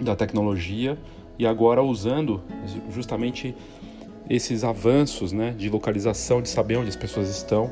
da 0.00 0.14
tecnologia 0.14 0.96
e 1.38 1.46
agora 1.46 1.82
usando 1.82 2.40
justamente 2.90 3.54
esses 4.28 4.64
avanços 4.64 5.32
né, 5.32 5.54
de 5.56 5.68
localização, 5.68 6.40
de 6.40 6.48
saber 6.48 6.76
onde 6.76 6.88
as 6.88 6.96
pessoas 6.96 7.28
estão 7.28 7.70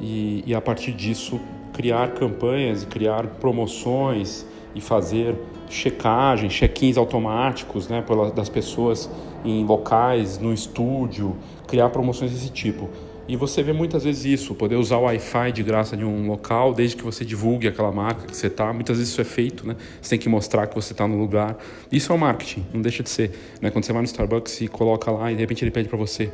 e, 0.00 0.42
e 0.46 0.54
a 0.54 0.60
partir 0.60 0.92
disso 0.92 1.40
criar 1.72 2.14
campanhas 2.14 2.82
e 2.82 2.86
criar 2.86 3.26
promoções 3.40 4.44
e 4.74 4.80
fazer 4.80 5.36
checagem, 5.68 6.48
check-ins 6.48 6.96
automáticos 6.96 7.88
né, 7.88 8.04
das 8.34 8.48
pessoas 8.48 9.10
em 9.44 9.64
locais, 9.64 10.38
no 10.38 10.52
estúdio, 10.52 11.36
criar 11.66 11.90
promoções 11.90 12.32
desse 12.32 12.50
tipo. 12.50 12.88
E 13.26 13.36
você 13.36 13.62
vê 13.62 13.72
muitas 13.72 14.04
vezes 14.04 14.24
isso, 14.24 14.54
poder 14.54 14.76
usar 14.76 14.98
o 14.98 15.02
Wi-Fi 15.02 15.50
de 15.52 15.62
graça 15.62 15.96
de 15.96 16.04
um 16.04 16.26
local, 16.26 16.74
desde 16.74 16.96
que 16.96 17.02
você 17.02 17.24
divulgue 17.24 17.66
aquela 17.66 17.90
marca 17.90 18.26
que 18.26 18.36
você 18.36 18.48
está. 18.48 18.70
Muitas 18.70 18.98
vezes 18.98 19.12
isso 19.12 19.20
é 19.20 19.24
feito, 19.24 19.66
né? 19.66 19.76
Você 20.00 20.10
tem 20.10 20.18
que 20.18 20.28
mostrar 20.28 20.66
que 20.66 20.74
você 20.74 20.92
está 20.92 21.08
no 21.08 21.18
lugar. 21.18 21.56
Isso 21.90 22.12
é 22.12 22.14
o 22.14 22.18
marketing, 22.18 22.66
não 22.72 22.82
deixa 22.82 23.02
de 23.02 23.08
ser. 23.08 23.30
Né? 23.62 23.70
Quando 23.70 23.84
você 23.84 23.92
vai 23.94 24.02
no 24.02 24.06
Starbucks 24.06 24.60
e 24.60 24.68
coloca 24.68 25.10
lá 25.10 25.32
e 25.32 25.34
de 25.34 25.40
repente 25.40 25.64
ele 25.64 25.70
pede 25.70 25.88
para 25.88 25.96
você 25.96 26.30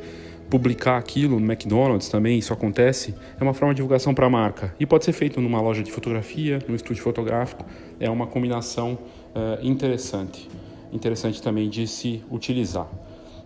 publicar 0.51 0.97
aquilo 0.99 1.39
no 1.39 1.47
McDonald's 1.47 2.09
também, 2.09 2.37
isso 2.37 2.53
acontece, 2.53 3.15
é 3.39 3.43
uma 3.43 3.55
forma 3.55 3.73
de 3.73 3.77
divulgação 3.77 4.13
para 4.13 4.27
a 4.27 4.31
marca. 4.31 4.75
E 4.81 4.85
pode 4.85 5.05
ser 5.05 5.13
feito 5.13 5.41
numa 5.41 5.61
loja 5.61 5.81
de 5.81 5.93
fotografia, 5.93 6.59
num 6.67 6.75
estúdio 6.75 7.05
fotográfico, 7.05 7.65
é 8.01 8.11
uma 8.11 8.27
combinação 8.27 8.99
uh, 9.33 9.65
interessante, 9.65 10.51
interessante 10.93 11.41
também 11.41 11.71
de 11.71 11.87
se 11.87 12.25
utilizar. 12.29 12.89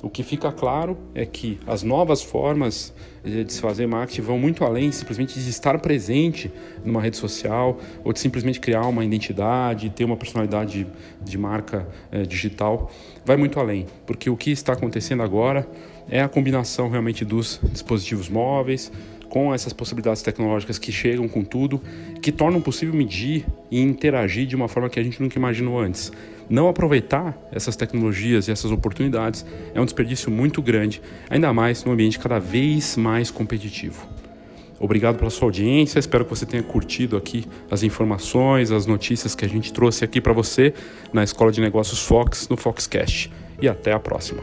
O 0.04 0.10
que 0.10 0.22
fica 0.22 0.52
claro 0.52 0.98
é 1.14 1.24
que 1.24 1.58
as 1.66 1.82
novas 1.82 2.22
formas 2.22 2.92
de 3.24 3.50
se 3.50 3.58
fazer 3.58 3.86
marketing 3.86 4.20
vão 4.20 4.38
muito 4.38 4.62
além 4.62 4.92
simplesmente 4.92 5.40
de 5.40 5.48
estar 5.48 5.78
presente 5.78 6.52
numa 6.84 7.00
rede 7.00 7.16
social 7.16 7.78
ou 8.04 8.12
de 8.12 8.20
simplesmente 8.20 8.60
criar 8.60 8.82
uma 8.82 9.02
identidade, 9.02 9.88
ter 9.88 10.04
uma 10.04 10.18
personalidade 10.18 10.86
de 11.22 11.38
marca 11.38 11.88
eh, 12.12 12.24
digital. 12.24 12.92
Vai 13.24 13.38
muito 13.38 13.58
além, 13.58 13.86
porque 14.04 14.28
o 14.28 14.36
que 14.36 14.50
está 14.50 14.74
acontecendo 14.74 15.22
agora 15.22 15.66
é 16.06 16.20
a 16.20 16.28
combinação 16.28 16.90
realmente 16.90 17.24
dos 17.24 17.58
dispositivos 17.72 18.28
móveis 18.28 18.92
com 19.30 19.54
essas 19.54 19.72
possibilidades 19.72 20.20
tecnológicas 20.20 20.78
que 20.78 20.92
chegam 20.92 21.26
com 21.26 21.42
tudo, 21.42 21.80
que 22.20 22.30
tornam 22.30 22.60
possível 22.60 22.94
medir 22.94 23.46
e 23.70 23.80
interagir 23.80 24.46
de 24.46 24.54
uma 24.54 24.68
forma 24.68 24.90
que 24.90 25.00
a 25.00 25.02
gente 25.02 25.22
nunca 25.22 25.38
imaginou 25.38 25.80
antes. 25.80 26.12
Não 26.48 26.68
aproveitar 26.68 27.36
essas 27.50 27.76
tecnologias 27.76 28.48
e 28.48 28.50
essas 28.50 28.70
oportunidades 28.70 29.44
é 29.74 29.80
um 29.80 29.84
desperdício 29.84 30.30
muito 30.30 30.60
grande, 30.60 31.00
ainda 31.30 31.52
mais 31.52 31.84
num 31.84 31.92
ambiente 31.92 32.18
cada 32.18 32.38
vez 32.38 32.96
mais 32.96 33.30
competitivo. 33.30 34.06
Obrigado 34.78 35.16
pela 35.16 35.30
sua 35.30 35.46
audiência, 35.46 35.98
espero 35.98 36.24
que 36.24 36.30
você 36.30 36.44
tenha 36.44 36.62
curtido 36.62 37.16
aqui 37.16 37.46
as 37.70 37.82
informações, 37.82 38.70
as 38.70 38.86
notícias 38.86 39.34
que 39.34 39.44
a 39.44 39.48
gente 39.48 39.72
trouxe 39.72 40.04
aqui 40.04 40.20
para 40.20 40.32
você 40.32 40.74
na 41.12 41.22
Escola 41.22 41.50
de 41.50 41.60
Negócios 41.60 42.00
Fox, 42.00 42.48
no 42.48 42.56
Foxcast. 42.56 43.30
E 43.62 43.68
até 43.68 43.92
a 43.92 44.00
próxima. 44.00 44.42